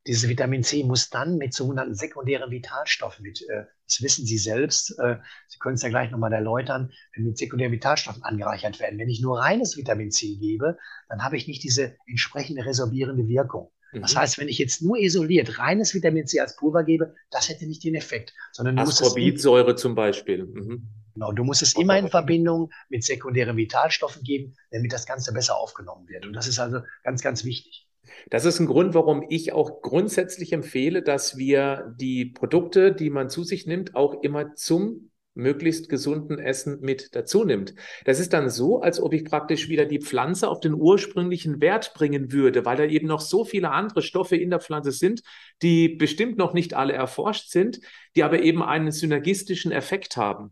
[0.05, 4.99] dieses Vitamin C muss dann mit sogenannten sekundären Vitalstoffen, mit, äh, das wissen Sie selbst,
[4.99, 8.99] äh, Sie können es ja gleich nochmal erläutern, mit sekundären Vitalstoffen angereichert werden.
[8.99, 13.71] Wenn ich nur reines Vitamin C gebe, dann habe ich nicht diese entsprechende resorbierende Wirkung.
[13.93, 14.01] Mhm.
[14.01, 17.67] Das heißt, wenn ich jetzt nur isoliert reines Vitamin C als Pulver gebe, das hätte
[17.67, 20.45] nicht den Effekt, sondern Ascorbinsäure zum Beispiel.
[20.45, 20.89] Mhm.
[21.13, 25.57] Genau, du musst es immer in Verbindung mit sekundären Vitalstoffen geben, damit das Ganze besser
[25.57, 26.25] aufgenommen wird.
[26.25, 27.87] Und das ist also ganz, ganz wichtig.
[28.29, 33.29] Das ist ein Grund, warum ich auch grundsätzlich empfehle, dass wir die Produkte, die man
[33.29, 37.73] zu sich nimmt, auch immer zum möglichst gesunden Essen mit dazu nimmt.
[38.05, 41.93] Das ist dann so, als ob ich praktisch wieder die Pflanze auf den ursprünglichen Wert
[41.93, 45.21] bringen würde, weil da eben noch so viele andere Stoffe in der Pflanze sind,
[45.61, 47.79] die bestimmt noch nicht alle erforscht sind,
[48.15, 50.51] die aber eben einen synergistischen Effekt haben.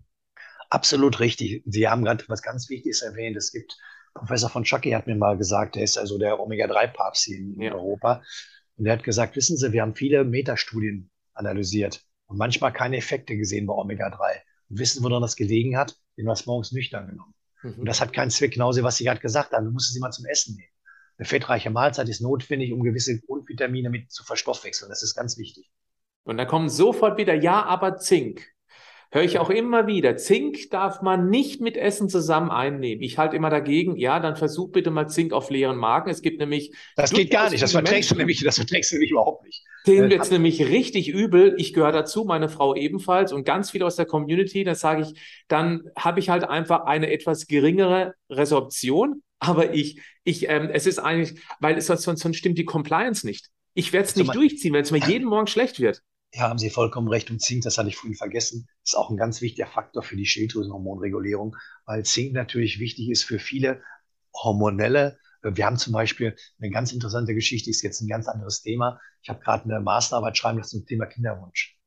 [0.70, 1.64] Absolut richtig.
[1.66, 3.36] Sie haben gerade was ganz Wichtiges erwähnt.
[3.36, 3.78] Es gibt
[4.14, 7.74] Professor von Schacke hat mir mal gesagt, der ist also der Omega-3-Papst hier in, ja.
[7.74, 8.22] Europa.
[8.76, 13.38] Und der hat gesagt, wissen Sie, wir haben viele Metastudien analysiert und manchmal keine Effekte
[13.38, 14.42] gesehen bei Omega-3.
[14.70, 15.96] Und wissen, woran das gelegen hat?
[16.18, 17.34] Den wir es morgens nüchtern genommen.
[17.64, 17.80] Mhm.
[17.80, 19.66] Und das hat keinen Zweck, genauso was Sie gerade gesagt haben.
[19.66, 20.70] Du musst es immer zum Essen nehmen.
[21.18, 24.90] Eine fettreiche Mahlzeit ist notwendig, um gewisse Grundvitamine mit zu verstoffwechseln.
[24.90, 25.70] Das ist ganz wichtig.
[26.24, 28.48] Und da kommt sofort wieder, ja, aber Zink
[29.12, 33.04] höre ich auch immer wieder, Zink darf man nicht mit Essen zusammen einnehmen.
[33.04, 36.10] Ich halte immer dagegen, ja, dann versuch bitte mal Zink auf leeren Magen.
[36.10, 36.74] Es gibt nämlich.
[36.96, 39.64] Das geht gar nicht, das verträgst du nämlich, das verträgst du nämlich überhaupt nicht.
[39.88, 41.56] Denen wird es nämlich richtig übel.
[41.58, 44.64] Ich gehöre dazu, meine Frau ebenfalls und ganz viele aus der Community.
[44.64, 49.24] Da sage ich, dann habe ich halt einfach eine etwas geringere Resorption.
[49.40, 53.48] Aber ich, ich, ähm, es ist eigentlich, weil es sonst, sonst stimmt die Compliance nicht.
[53.74, 56.02] Ich werde es nicht durchziehen, wenn es mir jeden Morgen schlecht wird.
[56.34, 57.32] Ja, haben Sie vollkommen recht.
[57.32, 60.26] Und Zink, das hatte ich vorhin vergessen, ist auch ein ganz wichtiger Faktor für die
[60.26, 63.82] Schilddrüsenhormonregulierung, weil Zink natürlich wichtig ist für viele
[64.34, 65.18] hormonelle.
[65.42, 69.00] Wir haben zum Beispiel eine ganz interessante Geschichte, ist jetzt ein ganz anderes Thema.
[69.22, 71.78] Ich habe gerade eine Masterarbeit schreiben lassen zum Thema Kinderwunsch.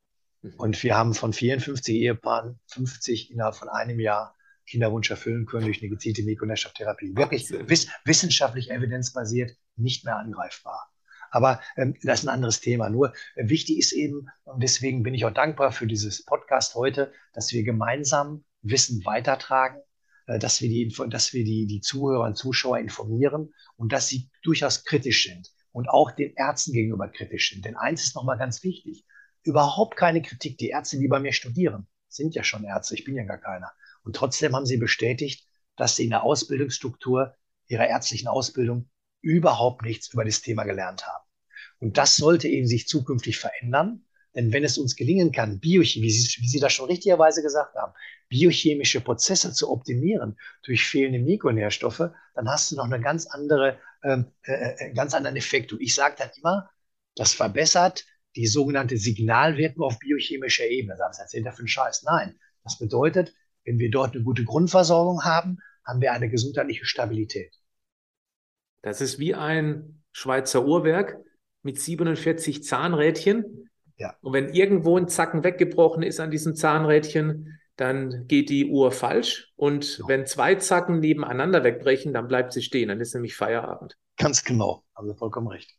[0.42, 0.54] Mhm.
[0.56, 4.34] Und wir haben von 54 Ehepaaren 50 innerhalb von einem Jahr
[4.66, 7.14] Kinderwunsch erfüllen können durch eine gezielte Mikronährstofftherapie.
[7.16, 10.91] Wirklich wiss, wissenschaftlich evidenzbasiert, nicht mehr angreifbar.
[11.32, 12.90] Aber ähm, das ist ein anderes Thema.
[12.90, 17.12] Nur äh, wichtig ist eben, und deswegen bin ich auch dankbar für dieses Podcast heute,
[17.32, 19.80] dass wir gemeinsam Wissen weitertragen,
[20.26, 24.30] äh, dass wir, die, dass wir die, die Zuhörer und Zuschauer informieren und dass sie
[24.42, 27.64] durchaus kritisch sind und auch den Ärzten gegenüber kritisch sind.
[27.64, 29.06] Denn eins ist nochmal ganz wichtig.
[29.42, 30.58] Überhaupt keine Kritik.
[30.58, 32.94] Die Ärzte, die bei mir studieren, sind ja schon Ärzte.
[32.94, 33.72] Ich bin ja gar keiner.
[34.04, 37.34] Und trotzdem haben sie bestätigt, dass sie in der Ausbildungsstruktur
[37.68, 38.90] ihrer ärztlichen Ausbildung
[39.22, 41.24] überhaupt nichts über das Thema gelernt haben.
[41.78, 44.04] Und das sollte eben sich zukünftig verändern.
[44.34, 47.74] Denn wenn es uns gelingen kann, Biochemie, wie Sie, wie Sie das schon richtigerweise gesagt
[47.74, 47.92] haben,
[48.28, 54.32] biochemische Prozesse zu optimieren durch fehlende Mikronährstoffe, dann hast du noch eine ganz andere, ähm,
[54.44, 55.72] äh, äh, ganz anderen Effekt.
[55.72, 56.70] Und ich sage dann immer,
[57.14, 58.06] das verbessert
[58.36, 60.96] die sogenannte Signalwirkung auf biochemischer Ebene.
[60.98, 62.04] Das erzählt er für einen Scheiß.
[62.04, 67.54] Nein, das bedeutet, wenn wir dort eine gute Grundversorgung haben, haben wir eine gesundheitliche Stabilität.
[68.82, 71.16] Das ist wie ein Schweizer Uhrwerk
[71.62, 73.70] mit 47 Zahnrädchen.
[73.96, 74.16] Ja.
[74.20, 79.52] Und wenn irgendwo ein Zacken weggebrochen ist an diesem Zahnrädchen, dann geht die Uhr falsch.
[79.56, 80.08] Und ja.
[80.08, 82.88] wenn zwei Zacken nebeneinander wegbrechen, dann bleibt sie stehen.
[82.88, 83.96] Dann ist nämlich Feierabend.
[84.16, 84.84] Ganz genau.
[84.94, 85.76] Haben Sie vollkommen recht.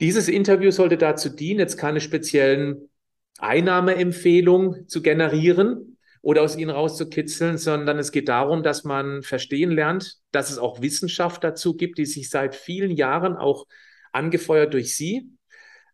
[0.00, 2.90] Dieses Interview sollte dazu dienen, jetzt keine speziellen
[3.38, 5.95] Einnahmeempfehlungen zu generieren,
[6.26, 10.82] oder aus ihnen rauszukitzeln, sondern es geht darum, dass man verstehen lernt, dass es auch
[10.82, 13.64] Wissenschaft dazu gibt, die sich seit vielen Jahren auch
[14.10, 15.30] angefeuert durch Sie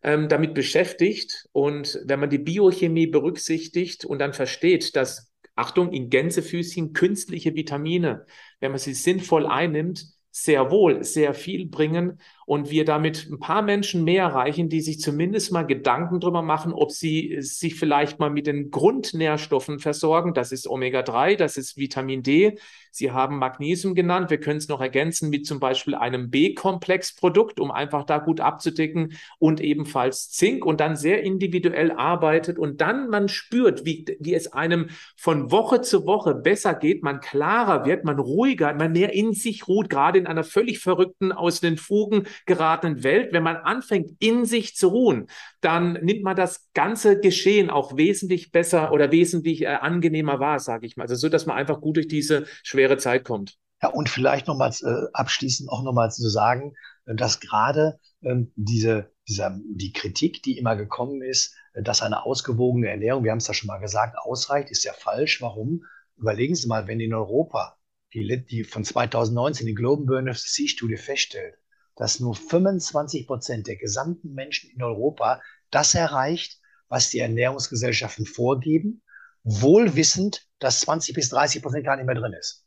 [0.01, 1.47] ähm, damit beschäftigt.
[1.51, 8.25] Und wenn man die Biochemie berücksichtigt und dann versteht, dass, Achtung, in Gänsefüßchen künstliche Vitamine,
[8.59, 13.61] wenn man sie sinnvoll einnimmt, sehr wohl sehr viel bringen und wir damit ein paar
[13.61, 18.29] Menschen mehr erreichen, die sich zumindest mal Gedanken darüber machen, ob sie sich vielleicht mal
[18.29, 20.33] mit den Grundnährstoffen versorgen.
[20.33, 22.57] Das ist Omega-3, das ist Vitamin D.
[22.95, 24.29] Sie haben Magnesium genannt.
[24.29, 29.13] Wir können es noch ergänzen mit zum Beispiel einem B-Komplex-Produkt, um einfach da gut abzudecken
[29.39, 34.53] und ebenfalls Zink und dann sehr individuell arbeitet und dann man spürt, wie, wie es
[34.53, 39.33] einem von Woche zu Woche besser geht, man klarer wird, man ruhiger, man mehr in
[39.33, 43.33] sich ruht, gerade in einer völlig verrückten, aus den Fugen geratenen Welt.
[43.33, 45.27] Wenn man anfängt, in sich zu ruhen,
[45.61, 50.85] dann nimmt man das ganze Geschehen auch wesentlich besser oder wesentlich äh, angenehmer wahr, sage
[50.85, 51.03] ich mal.
[51.03, 53.57] Also so, dass man einfach gut durch diese schwere Zeit kommt.
[53.81, 56.73] Ja, und vielleicht nochmals äh, abschließend auch nochmals zu sagen,
[57.05, 62.87] äh, dass gerade ähm, diese, dieser, die Kritik, die immer gekommen ist, dass eine ausgewogene
[62.87, 65.41] Ernährung, wir haben es ja schon mal gesagt, ausreicht, ist ja falsch.
[65.41, 65.83] Warum?
[66.17, 67.77] Überlegen Sie mal, wenn in Europa
[68.13, 71.55] die, die von 2019 die Global Burn of the Sea Studie feststellt,
[71.95, 75.41] dass nur 25 Prozent der gesamten Menschen in Europa
[75.71, 79.01] das erreicht, was die Ernährungsgesellschaften vorgeben,
[79.43, 82.65] wohl wissend, dass 20 bis 30 Prozent gar nicht mehr drin ist.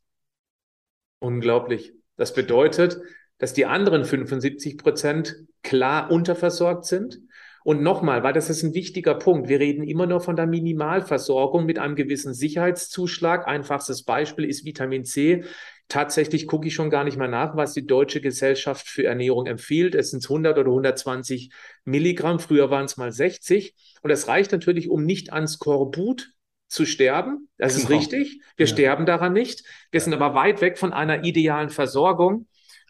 [1.20, 1.92] Unglaublich.
[2.16, 3.00] Das bedeutet,
[3.38, 7.20] dass die anderen 75 Prozent klar unterversorgt sind.
[7.64, 9.48] Und nochmal, weil das ist ein wichtiger Punkt.
[9.48, 13.48] Wir reden immer nur von der Minimalversorgung mit einem gewissen Sicherheitszuschlag.
[13.48, 15.44] Einfachstes Beispiel ist Vitamin C.
[15.88, 19.94] Tatsächlich gucke ich schon gar nicht mehr nach, was die Deutsche Gesellschaft für Ernährung empfiehlt.
[19.94, 21.52] Es sind 100 oder 120
[21.84, 22.40] Milligramm.
[22.40, 23.74] Früher waren es mal 60.
[24.02, 26.32] Und das reicht natürlich, um nicht ans Skorbut
[26.68, 27.48] zu sterben.
[27.56, 27.98] Das ist genau.
[28.00, 28.40] richtig.
[28.56, 28.72] Wir ja.
[28.72, 29.64] sterben daran nicht.
[29.92, 30.04] Wir ja.
[30.04, 32.46] sind aber weit weg von einer idealen Versorgung.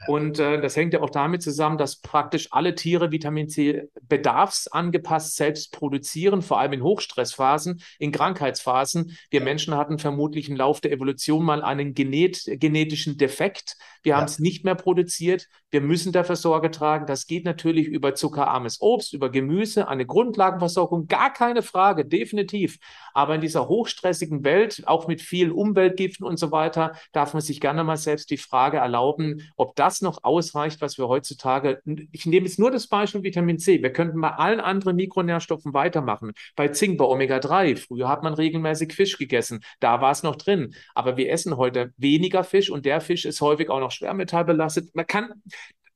[0.06, 5.36] Und äh, das hängt ja auch damit zusammen, dass praktisch alle Tiere Vitamin C bedarfsangepasst
[5.36, 9.16] selbst produzieren, vor allem in Hochstressphasen, in Krankheitsphasen.
[9.30, 13.76] Wir Menschen hatten vermutlich im Laufe der Evolution mal einen genet genetischen Defekt.
[14.02, 14.18] Wir ja.
[14.18, 15.48] haben es nicht mehr produziert.
[15.70, 17.06] Wir müssen dafür Sorge tragen.
[17.06, 22.78] Das geht natürlich über zuckerarmes Obst, über Gemüse, eine Grundlagenversorgung, gar keine Frage, definitiv.
[23.14, 27.60] Aber in dieser hochstressigen Welt, auch mit vielen Umweltgiften und so weiter, darf man sich
[27.60, 31.80] gerne mal selbst die Frage erlauben, ob das noch ausreicht, was wir heutzutage,
[32.12, 33.82] ich nehme jetzt nur das Beispiel Vitamin C.
[33.82, 36.32] Wir könnten bei allen anderen Mikronährstoffen weitermachen.
[36.54, 37.76] Bei Zink, bei Omega-3.
[37.76, 39.64] Früher hat man regelmäßig Fisch gegessen.
[39.80, 40.74] Da war es noch drin.
[40.94, 44.94] Aber wir essen heute weniger Fisch und der Fisch ist häufig auch noch schwermetallbelastet.
[44.94, 45.42] Man kann,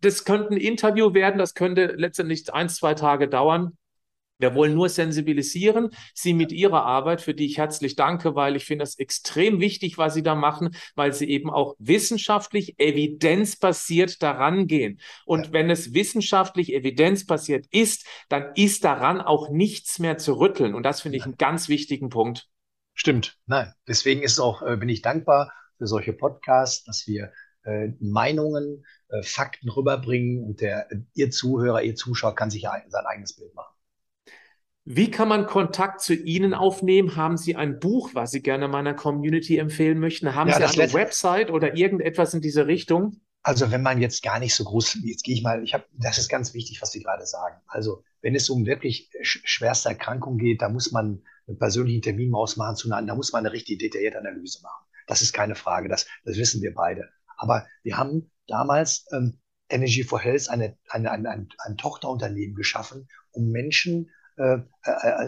[0.01, 3.77] das könnte ein Interview werden, das könnte letztendlich ein, zwei Tage dauern.
[4.41, 8.65] Wir wollen nur sensibilisieren, Sie mit Ihrer Arbeit, für die ich herzlich danke, weil ich
[8.65, 14.67] finde das extrem wichtig, was Sie da machen, weil Sie eben auch wissenschaftlich evidenzbasiert daran
[14.67, 15.01] gehen.
[15.27, 15.53] Und ja.
[15.53, 20.75] wenn es wissenschaftlich evidenzbasiert ist, dann ist daran auch nichts mehr zu rütteln.
[20.75, 22.49] Und das finde ich einen ganz wichtigen Punkt.
[22.95, 23.39] Stimmt.
[23.47, 27.33] Nein, deswegen ist auch, äh, bin ich dankbar für solche Podcasts, dass wir
[27.65, 33.37] äh, Meinungen, äh, Fakten rüberbringen und der, Ihr Zuhörer, Ihr Zuschauer kann sich sein eigenes
[33.37, 33.75] Bild machen.
[34.93, 37.15] Wie kann man Kontakt zu Ihnen aufnehmen?
[37.15, 40.35] Haben Sie ein Buch, was Sie gerne meiner Community empfehlen möchten?
[40.35, 43.21] Haben ja, Sie eine Website oder irgendetwas in diese Richtung?
[43.45, 46.19] Also wenn man jetzt gar nicht so groß, jetzt gehe ich mal, ich habe, das
[46.19, 47.61] ist ganz wichtig, was Sie gerade sagen.
[47.69, 52.75] Also wenn es um wirklich schwerste Erkrankung geht, da muss man einen persönlichen Termin ausmachen
[52.75, 54.87] zu einer, da muss man eine richtig detaillierte Analyse machen.
[55.07, 57.09] Das ist keine Frage, das, das wissen wir beide.
[57.37, 59.39] Aber wir haben damals ähm,
[59.69, 64.11] Energy for Health eine, eine, eine, ein, ein Tochterunternehmen geschaffen, um Menschen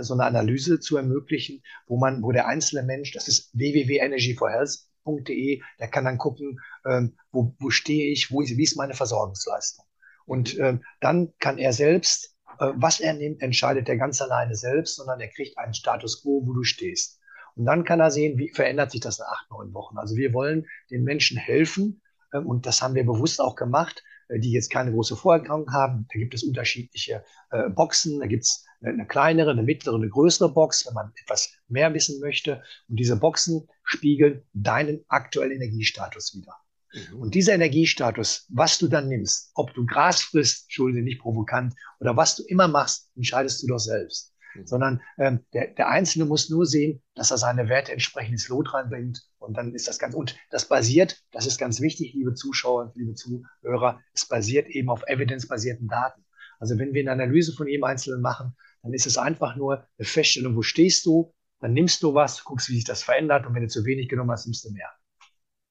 [0.01, 5.89] so eine Analyse zu ermöglichen, wo man, wo der einzelne Mensch, das ist www.energyforhealth.de, der
[5.89, 9.85] kann dann gucken, ähm, wo, wo stehe ich, wo ist, wie ist meine Versorgungsleistung.
[10.25, 14.97] Und ähm, dann kann er selbst, äh, was er nimmt, entscheidet er ganz alleine selbst,
[14.97, 17.21] sondern er kriegt einen Status quo, wo du stehst.
[17.55, 19.99] Und dann kann er sehen, wie verändert sich das in acht, neun Wochen.
[19.99, 22.01] Also wir wollen den Menschen helfen,
[22.33, 26.07] ähm, und das haben wir bewusst auch gemacht, äh, die jetzt keine große Vorerkrankung haben.
[26.13, 30.53] Da gibt es unterschiedliche äh, Boxen, da gibt es eine kleinere, eine mittlere, eine größere
[30.53, 32.63] Box, wenn man etwas mehr wissen möchte.
[32.89, 36.55] Und diese Boxen spiegeln deinen aktuellen Energiestatus wieder.
[36.93, 37.21] Mhm.
[37.21, 42.17] Und dieser Energiestatus, was du dann nimmst, ob du Gras frisst, Entschuldige, nicht provokant, oder
[42.17, 44.35] was du immer machst, entscheidest du doch selbst.
[44.55, 44.67] Mhm.
[44.67, 48.75] Sondern ähm, der, der Einzelne muss nur sehen, dass er seine Werte entsprechend ins Lot
[48.75, 49.23] reinbringt.
[49.43, 53.15] Und dann ist das ganz, und das basiert, das ist ganz wichtig, liebe Zuschauer, liebe
[53.15, 56.25] Zuhörer, es basiert eben auf evidenzbasierten Daten.
[56.59, 60.07] Also wenn wir eine Analyse von jedem Einzelnen machen, dann ist es einfach nur eine
[60.07, 63.63] Feststellung, wo stehst du, dann nimmst du was, guckst, wie sich das verändert und wenn
[63.63, 64.91] du zu wenig genommen hast, nimmst du mehr.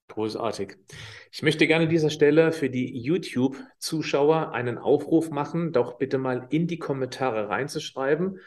[0.09, 0.75] Großartig.
[1.31, 6.47] Ich möchte gerne an dieser Stelle für die YouTube-Zuschauer einen Aufruf machen, doch bitte mal
[6.49, 8.39] in die Kommentare reinzuschreiben,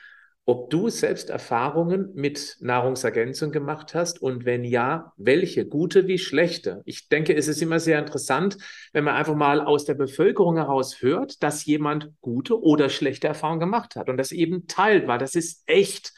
[0.47, 6.83] ob du selbst Erfahrungen mit Nahrungsergänzung gemacht hast und wenn ja, welche, gute wie schlechte.
[6.85, 8.59] Ich denke, es ist immer sehr interessant,
[8.93, 13.61] wenn man einfach mal aus der Bevölkerung heraus hört, dass jemand gute oder schlechte Erfahrungen
[13.61, 16.13] gemacht hat und das eben teilt, weil das ist echt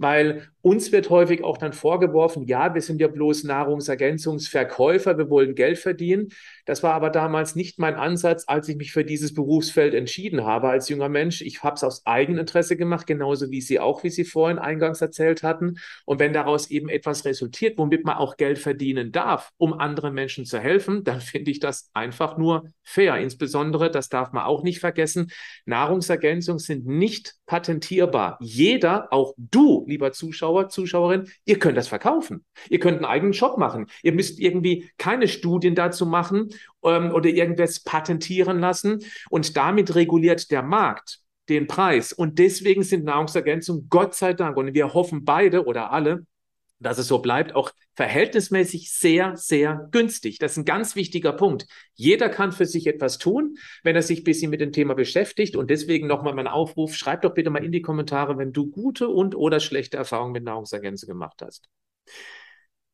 [0.00, 5.54] weil uns wird häufig auch dann vorgeworfen, ja, wir sind ja bloß Nahrungsergänzungsverkäufer, wir wollen
[5.54, 6.28] Geld verdienen.
[6.66, 10.68] Das war aber damals nicht mein Ansatz, als ich mich für dieses Berufsfeld entschieden habe
[10.68, 11.40] als junger Mensch.
[11.42, 15.42] Ich habe es aus Eigeninteresse gemacht, genauso wie Sie auch, wie Sie vorhin eingangs erzählt
[15.42, 15.76] hatten.
[16.04, 20.44] Und wenn daraus eben etwas resultiert, womit man auch Geld verdienen darf, um anderen Menschen
[20.44, 23.16] zu helfen, dann finde ich das einfach nur fair.
[23.16, 25.30] Insbesondere, das darf man auch nicht vergessen,
[25.66, 28.38] Nahrungsergänzungen sind nicht patentierbar.
[28.40, 32.44] Jeder, auch du, lieber Zuschauer, Zuschauerin, ihr könnt das verkaufen.
[32.68, 33.86] Ihr könnt einen eigenen Shop machen.
[34.02, 36.48] Ihr müsst irgendwie keine Studien dazu machen
[36.82, 39.04] ähm, oder irgendwas patentieren lassen.
[39.28, 41.20] Und damit reguliert der Markt
[41.50, 42.12] den Preis.
[42.12, 46.24] Und deswegen sind Nahrungsergänzungen, Gott sei Dank, und wir hoffen beide oder alle,
[46.80, 50.38] dass es so bleibt, auch verhältnismäßig sehr, sehr günstig.
[50.38, 51.66] Das ist ein ganz wichtiger Punkt.
[51.94, 55.56] Jeder kann für sich etwas tun, wenn er sich ein bisschen mit dem Thema beschäftigt.
[55.56, 59.08] Und deswegen nochmal mein Aufruf, schreib doch bitte mal in die Kommentare, wenn du gute
[59.08, 61.68] und oder schlechte Erfahrungen mit Nahrungsergänzungen gemacht hast.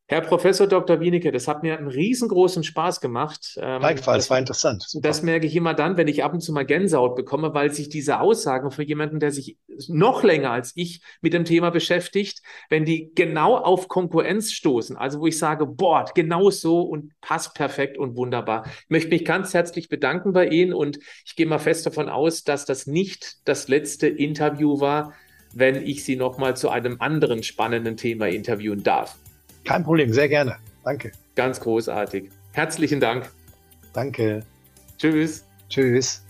[0.09, 1.01] Herr Professor Dr.
[1.01, 3.59] Wienicke, das hat mir einen riesengroßen Spaß gemacht.
[3.61, 4.85] Ähm, Gleichfalls, war interessant.
[4.87, 5.09] Super.
[5.09, 7.89] Das merke ich immer dann, wenn ich ab und zu mal Gänsehaut bekomme, weil sich
[7.89, 12.41] diese Aussagen für jemanden, der sich noch länger als ich mit dem Thema beschäftigt,
[12.71, 17.55] wenn die genau auf Konkurrenz stoßen, also wo ich sage, boah, genau so und passt
[17.55, 18.65] perfekt und wunderbar.
[18.85, 22.45] Ich möchte mich ganz herzlich bedanken bei Ihnen und ich gehe mal fest davon aus,
[22.45, 25.15] dass das nicht das letzte Interview war,
[25.53, 29.17] wenn ich Sie nochmal zu einem anderen spannenden Thema interviewen darf.
[29.67, 30.57] Kein Problem, sehr gerne.
[30.85, 31.13] Danke.
[31.35, 32.31] Ganz großartig.
[32.53, 33.31] Herzlichen Dank.
[33.93, 34.45] Danke.
[34.99, 35.45] Tschüss.
[35.69, 36.26] Tschüss.